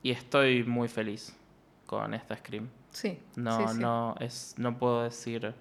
y 0.02 0.11
estoy 0.11 0.64
muy 0.64 0.88
feliz 0.88 1.36
con 1.86 2.12
esta 2.12 2.36
Scream. 2.36 2.68
Sí. 2.90 3.20
No, 3.36 3.57
sí, 3.57 3.74
sí. 3.74 3.80
no, 3.80 4.16
es, 4.18 4.54
no 4.59 4.78
puedo 4.78 5.04
decir 5.04 5.54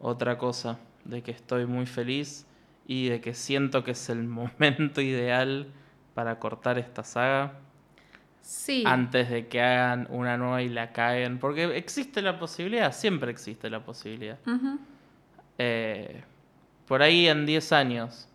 otra 0.00 0.38
cosa 0.38 0.78
de 1.04 1.22
que 1.22 1.32
estoy 1.32 1.66
muy 1.66 1.84
feliz 1.84 2.46
y 2.86 3.10
de 3.10 3.20
que 3.20 3.34
siento 3.34 3.84
que 3.84 3.90
es 3.90 4.08
el 4.08 4.24
momento 4.28 5.02
ideal 5.02 5.66
para 6.14 6.38
cortar 6.38 6.78
esta 6.78 7.04
saga 7.04 7.52
Sí. 8.44 8.84
antes 8.86 9.30
de 9.30 9.48
que 9.48 9.62
hagan 9.62 10.06
una 10.10 10.36
nueva 10.36 10.62
y 10.62 10.68
la 10.68 10.92
caguen. 10.92 11.38
Porque 11.38 11.76
existe 11.76 12.20
la 12.20 12.38
posibilidad, 12.38 12.92
siempre 12.92 13.30
existe 13.30 13.70
la 13.70 13.84
posibilidad. 13.84 14.38
Eh, 15.58 16.22
por 16.86 17.02
ahí 17.02 17.26
en 17.26 17.46
10 17.46 17.72
años, 17.72 18.28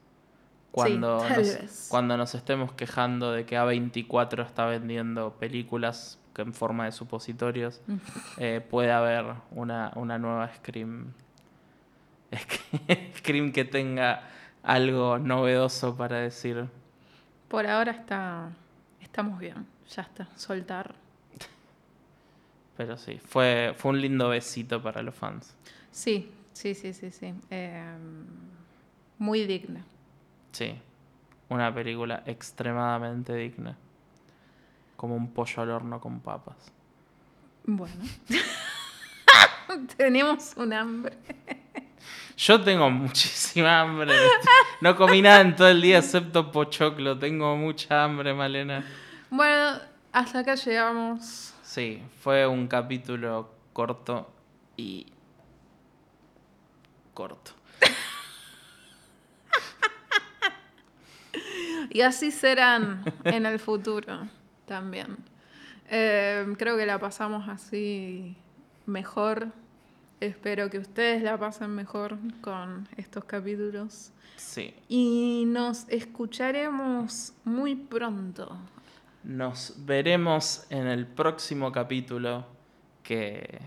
cuando, 0.71 1.23
nos, 1.29 1.87
cuando 1.89 2.17
nos 2.17 2.33
estemos 2.33 2.73
quejando 2.73 3.31
de 3.31 3.45
que 3.45 3.57
A24 3.57 4.45
está 4.45 4.65
vendiendo 4.65 5.33
películas 5.33 6.19
en 6.37 6.53
forma 6.53 6.85
de 6.85 6.91
supositorios, 6.91 7.81
eh, 8.37 8.65
puede 8.67 8.91
haber 8.91 9.25
una, 9.51 9.91
una 9.95 10.17
nueva 10.17 10.49
Scream. 10.55 11.13
Scream 13.17 13.51
que 13.51 13.65
tenga 13.65 14.23
algo 14.63 15.19
novedoso 15.19 15.95
para 15.95 16.17
decir. 16.17 16.65
Por 17.47 17.67
ahora 17.67 17.91
está. 17.91 18.49
Estamos 19.01 19.39
bien. 19.39 19.65
Ya 19.95 20.03
está. 20.03 20.27
Soltar. 20.35 20.93
Pero 22.77 22.95
sí, 22.97 23.19
fue, 23.25 23.73
fue 23.77 23.91
un 23.91 24.01
lindo 24.01 24.29
besito 24.29 24.81
para 24.81 25.01
los 25.01 25.13
fans. 25.13 25.53
Sí, 25.91 26.31
sí, 26.53 26.73
sí, 26.73 26.93
sí, 26.93 27.11
sí. 27.11 27.33
Em, 27.49 28.25
muy 29.17 29.45
digna. 29.45 29.83
Sí, 30.51 30.75
una 31.49 31.73
película 31.73 32.23
extremadamente 32.25 33.35
digna. 33.35 33.77
Como 34.95 35.15
un 35.15 35.33
pollo 35.33 35.61
al 35.61 35.71
horno 35.71 35.99
con 35.99 36.19
papas. 36.21 36.71
Bueno. 37.65 38.05
Tenemos 39.97 40.53
un 40.55 40.73
hambre. 40.73 41.17
Yo 42.37 42.61
tengo 42.61 42.89
muchísima 42.89 43.81
hambre. 43.81 44.13
No 44.79 44.95
comí 44.95 45.21
nada 45.21 45.41
en 45.41 45.55
todo 45.55 45.67
el 45.67 45.81
día 45.81 45.97
excepto 45.97 46.51
pochoclo. 46.51 47.19
Tengo 47.19 47.57
mucha 47.57 48.05
hambre, 48.05 48.33
Malena. 48.33 48.85
Bueno, 49.29 49.79
hasta 50.11 50.39
acá 50.39 50.55
llegamos. 50.55 51.53
Sí, 51.61 52.01
fue 52.21 52.47
un 52.47 52.67
capítulo 52.67 53.51
corto 53.73 54.31
y... 54.75 55.07
corto. 57.13 57.51
Y 61.91 62.01
así 62.01 62.29
serán 62.29 63.03
en 63.23 63.47
el 63.47 63.57
futuro 63.57 64.27
también. 64.67 65.17
Eh, 65.89 66.45
creo 66.57 66.77
que 66.77 66.85
la 66.85 66.99
pasamos 66.99 67.49
así 67.49 68.35
mejor. 68.85 69.47
Espero 70.19 70.69
que 70.69 70.77
ustedes 70.77 71.23
la 71.23 71.37
pasen 71.37 71.71
mejor 71.71 72.17
con 72.41 72.87
estos 72.97 73.23
capítulos. 73.25 74.11
Sí, 74.35 74.73
Y 74.87 75.45
nos 75.47 75.87
escucharemos 75.89 77.33
muy 77.43 77.75
pronto. 77.75 78.57
Nos 79.23 79.73
veremos 79.85 80.65
en 80.69 80.87
el 80.87 81.05
próximo 81.07 81.71
capítulo 81.71 82.45
que 83.03 83.59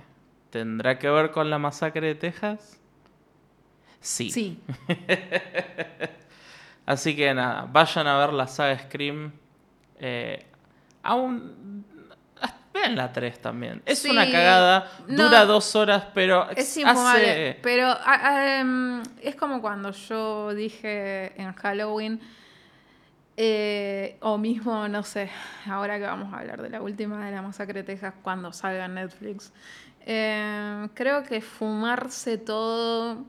tendrá 0.51 0.99
que 0.99 1.11
ver 1.11 1.31
con 1.31 1.51
la 1.51 1.59
masacre 1.59 2.09
de 2.09 2.15
Texas. 2.15 2.79
Sí. 4.01 4.31
Sí, 4.31 4.61
Así 6.87 7.15
que 7.15 7.33
nada, 7.33 7.67
vayan 7.71 8.07
a 8.07 8.19
ver 8.19 8.33
la 8.33 8.47
saga 8.49 8.79
Scream. 8.79 9.33
Eh, 9.99 10.45
aún. 11.03 11.85
Vean 12.75 12.97
la 12.97 13.13
3 13.13 13.41
también. 13.41 13.83
Es 13.85 13.99
Sí, 14.01 14.11
una 14.11 14.31
cagada, 14.31 14.91
no, 15.07 15.25
dura 15.25 15.45
dos 15.45 15.77
horas, 15.77 16.05
pero 16.15 16.51
es 16.51 16.79
hace. 16.85 17.59
Pero 17.63 17.89
ah, 17.89 18.01
ah, 18.05 18.59
em, 18.59 19.03
es 19.21 19.37
como 19.37 19.61
cuando 19.61 19.93
yo 19.93 20.55
dije 20.55 21.39
en 21.41 21.53
Halloween, 21.53 22.21
eh, 23.37 24.17
o 24.21 24.37
mismo, 24.39 24.89
no 24.89 25.03
sé, 25.03 25.31
ahora 25.67 25.99
que 25.99 26.05
vamos 26.05 26.33
a 26.33 26.39
hablar 26.39 26.61
de 26.63 26.71
la 26.71 26.83
última 26.83 27.25
de 27.25 27.33
la 27.33 27.43
masacre 27.43 27.81
de 27.81 27.85
Texas 27.85 28.15
cuando 28.23 28.53
salga 28.53 28.87
Netflix. 28.89 29.53
Em, 30.05 30.89
creo 30.89 31.23
que 31.23 31.41
fumarse 31.41 32.37
todo, 32.39 33.25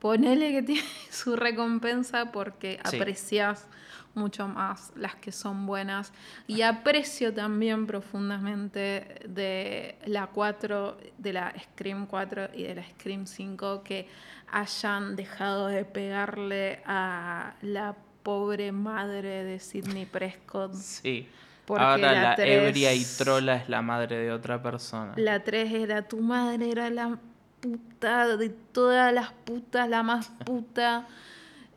ponele 0.00 0.50
que 0.52 0.62
tiene 0.74 0.88
su 1.10 1.36
recompensa 1.36 2.32
porque 2.32 2.80
Sí. 2.84 2.96
aprecias 2.96 3.68
mucho 4.14 4.48
más 4.48 4.92
las 4.96 5.14
que 5.16 5.30
son 5.30 5.66
buenas. 5.66 6.10
Y 6.46 6.62
aprecio 6.62 7.34
también 7.34 7.86
profundamente 7.86 9.20
de 9.28 9.96
la 10.06 10.28
4, 10.28 10.96
de 11.18 11.32
la 11.34 11.52
Scream 11.74 12.06
4 12.06 12.48
y 12.54 12.62
de 12.62 12.76
la 12.76 12.82
Scream 12.82 13.26
5 13.26 13.82
que 13.84 14.08
hayan 14.50 15.16
dejado 15.16 15.66
de 15.66 15.84
pegarle 15.84 16.80
a 16.86 17.54
la 17.60 17.94
pobre 18.26 18.72
madre 18.72 19.44
de 19.44 19.60
Sidney 19.60 20.04
Prescott. 20.04 20.74
Sí, 20.74 21.28
Porque 21.64 21.84
Ahora 21.84 22.10
la, 22.12 22.34
tres- 22.34 22.62
ebria 22.68 22.92
y 22.92 23.04
trola 23.04 23.54
es 23.54 23.68
la 23.68 23.82
madre 23.82 24.16
de 24.18 24.32
otra 24.32 24.60
persona. 24.60 25.12
La 25.16 25.44
3 25.44 25.72
era 25.72 26.02
tu 26.02 26.20
madre, 26.20 26.68
era 26.70 26.90
la 26.90 27.18
puta 27.60 28.36
de 28.36 28.48
todas 28.50 29.12
las 29.14 29.30
putas, 29.32 29.88
la 29.88 30.02
más 30.02 30.26
puta. 30.44 31.06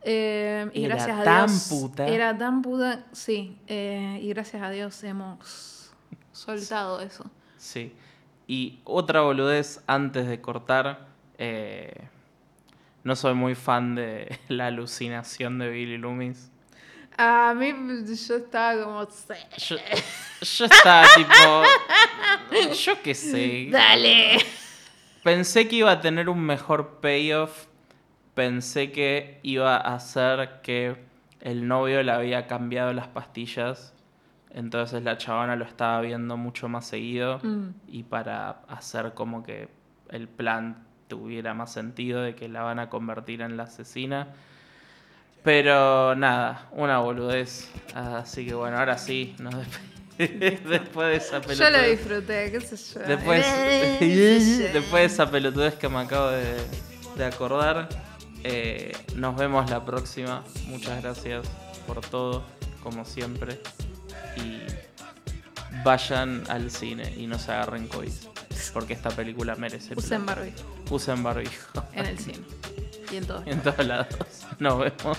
Eh, 0.03 0.69
y 0.73 0.85
Era 0.85 0.95
gracias 0.95 1.19
a 1.19 1.23
tan 1.23 1.47
Dios. 1.47 1.67
puta. 1.69 2.07
Era 2.07 2.35
tan 2.37 2.61
puta, 2.63 3.03
sí. 3.11 3.57
eh, 3.67 4.19
y 4.23 4.29
gracias 4.29 4.63
a 4.63 4.71
Dios 4.71 5.03
hemos 5.03 5.91
soltado 6.31 6.99
eso. 7.01 7.29
Sí. 7.57 7.93
Y 8.47 8.79
otra 8.85 9.21
boludez 9.21 9.81
antes 9.87 10.27
de 10.27 10.41
cortar. 10.41 11.07
eh, 11.37 11.93
no 13.03 13.15
soy 13.15 13.33
muy 13.33 13.55
fan 13.55 13.95
de 13.95 14.39
la 14.47 14.67
alucinación 14.67 15.59
de 15.59 15.69
Billy 15.69 15.97
Loomis. 15.97 16.51
A 17.17 17.53
mí 17.53 17.73
yo 18.05 18.35
estaba 18.37 18.81
como. 18.81 19.07
Yo, 19.57 19.75
yo 20.41 20.65
estaba 20.65 21.05
tipo. 21.15 21.33
Yo 22.73 23.01
qué 23.03 23.13
sé. 23.13 23.67
Dale. 23.69 24.37
Pensé 25.21 25.67
que 25.67 25.75
iba 25.77 25.91
a 25.91 25.99
tener 25.99 26.29
un 26.29 26.39
mejor 26.39 27.01
payoff. 27.01 27.65
Pensé 28.35 28.93
que 28.93 29.39
iba 29.43 29.75
a 29.75 29.95
hacer 29.95 30.61
que 30.63 30.95
el 31.41 31.67
novio 31.67 32.01
le 32.03 32.11
había 32.13 32.47
cambiado 32.47 32.93
las 32.93 33.07
pastillas. 33.07 33.93
Entonces 34.51 35.03
la 35.03 35.17
chavana 35.17 35.57
lo 35.57 35.65
estaba 35.65 35.99
viendo 35.99 36.37
mucho 36.37 36.69
más 36.69 36.87
seguido. 36.87 37.39
Mm. 37.43 37.71
Y 37.87 38.03
para 38.03 38.61
hacer 38.69 39.13
como 39.13 39.43
que 39.43 39.67
el 40.09 40.29
plan 40.29 40.87
tuviera 41.09 41.53
más 41.53 41.73
sentido 41.73 42.21
de 42.21 42.35
que 42.35 42.47
la 42.47 42.61
van 42.61 42.79
a 42.79 42.89
convertir 42.89 43.41
en 43.41 43.57
la 43.57 43.63
asesina. 43.63 44.27
Pero 45.43 46.15
nada, 46.15 46.67
una 46.71 46.99
boludez. 46.99 47.69
Así 47.93 48.45
que 48.45 48.53
bueno, 48.53 48.77
ahora 48.77 48.97
sí, 48.97 49.35
nos. 49.39 49.53
Después 50.17 51.07
de 51.07 51.15
esa 51.15 51.41
Yo 51.41 51.47
pelotudez. 51.47 51.71
lo 51.71 51.89
disfruté, 51.89 52.51
qué 52.51 52.61
sé 52.61 52.99
yo. 52.99 53.05
Después, 53.05 53.45
yo. 53.99 54.97
de 54.97 55.05
esa 55.05 55.29
pelotudez 55.31 55.75
que 55.75 55.89
me 55.89 55.99
acabo 55.99 56.29
de, 56.29 56.57
de 57.17 57.25
acordar, 57.25 57.89
eh, 58.43 58.91
nos 59.15 59.35
vemos 59.35 59.69
la 59.69 59.83
próxima. 59.83 60.43
Muchas 60.67 61.01
gracias 61.01 61.47
por 61.87 62.01
todo, 62.01 62.43
como 62.83 63.05
siempre. 63.05 63.59
Y 64.35 64.59
vayan 65.83 66.43
al 66.49 66.69
cine 66.69 67.13
y 67.17 67.27
no 67.27 67.39
se 67.39 67.51
agarren 67.51 67.87
COVID. 67.87 68.11
Porque 68.73 68.93
esta 68.93 69.09
película 69.09 69.55
merece. 69.55 69.93
Usen 69.95 70.25
barbijo 70.25 70.57
Usen 70.89 71.23
barbijo. 71.23 71.83
en 71.93 72.05
el 72.05 72.17
cine. 72.19 72.39
Y 73.11 73.17
en 73.17 73.25
todos. 73.25 73.43
En 73.47 73.61
todos 73.61 73.85
lados. 73.85 74.07
Nos 74.59 74.79
vemos. 74.79 75.17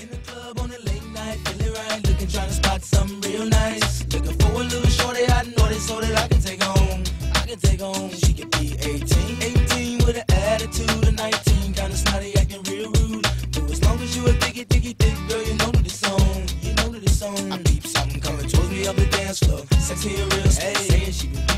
In 0.00 0.08
the 0.08 0.16
club 0.18 0.58
on 0.60 0.70
a 0.70 0.78
late 0.78 1.04
night, 1.12 1.38
feeling 1.48 1.72
right, 1.74 2.08
looking 2.08 2.28
trying 2.28 2.48
to 2.48 2.54
spot 2.54 2.82
something 2.82 3.20
real 3.30 3.44
nice. 3.46 4.04
Looking 4.12 4.38
for 4.38 4.60
a 4.60 4.64
little 4.64 4.88
shorty, 4.88 5.24
I 5.28 5.42
know 5.56 5.68
this 5.68 5.86
so 5.86 6.00
that 6.00 6.16
I 6.16 6.26
can 6.28 6.40
take 6.40 6.62
home. 6.62 7.02
I 7.34 7.46
can 7.46 7.58
take 7.58 7.80
home. 7.80 8.10
She 8.10 8.32
could 8.32 8.50
be 8.52 8.72
18, 8.80 9.42
18 9.42 9.98
with 10.06 10.16
an 10.16 10.24
attitude 10.30 10.88
of 11.06 11.14
19, 11.14 11.74
kinda 11.74 11.94
snotty, 11.96 12.34
acting 12.38 12.62
real 12.62 12.90
rude. 12.92 13.26
But 13.52 13.70
as 13.70 13.82
long 13.84 14.00
as 14.00 14.16
you 14.16 14.24
a 14.26 14.32
diggy, 14.32 14.64
diggy, 14.66 14.96
thick 14.96 15.14
girl, 15.28 15.42
you 15.44 15.54
know 15.56 15.70
that 15.70 15.84
it's 15.84 16.02
on. 16.08 16.48
You 16.62 16.72
know 16.76 16.88
that 16.94 17.02
it's 17.02 17.20
on. 17.22 17.52
I 17.52 17.58
peep 17.58 17.86
something 17.86 18.20
coming 18.22 18.48
towards 18.48 18.70
me 18.70 18.86
up 18.86 18.96
the 18.96 19.04
dance 19.06 19.40
floor. 19.40 19.60
Sexy 19.78 20.16
and 20.16 20.32
real 20.32 20.46
slow. 20.50 20.89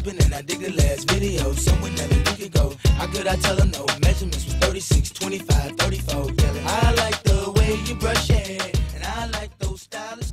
And 0.04 0.34
I 0.34 0.42
dig 0.42 0.58
the 0.58 0.72
last 0.72 1.08
video. 1.10 1.52
Someone 1.52 1.94
that 1.94 2.10
a 2.10 2.30
week 2.30 2.46
ago. 2.50 2.74
How 2.96 3.06
could 3.06 3.28
I 3.28 3.36
tell 3.36 3.56
her 3.56 3.66
no? 3.66 3.86
Measurements 4.00 4.44
was 4.44 4.54
36, 4.54 5.10
25, 5.10 5.76
34. 5.76 6.14
Yelling, 6.14 6.66
I 6.66 6.92
like 6.94 7.22
the 7.22 7.52
way 7.56 7.78
you 7.86 7.94
brush 7.94 8.28
it. 8.30 8.80
And 8.96 9.04
I 9.04 9.26
like 9.28 9.56
those 9.58 9.82
stylish. 9.82 10.31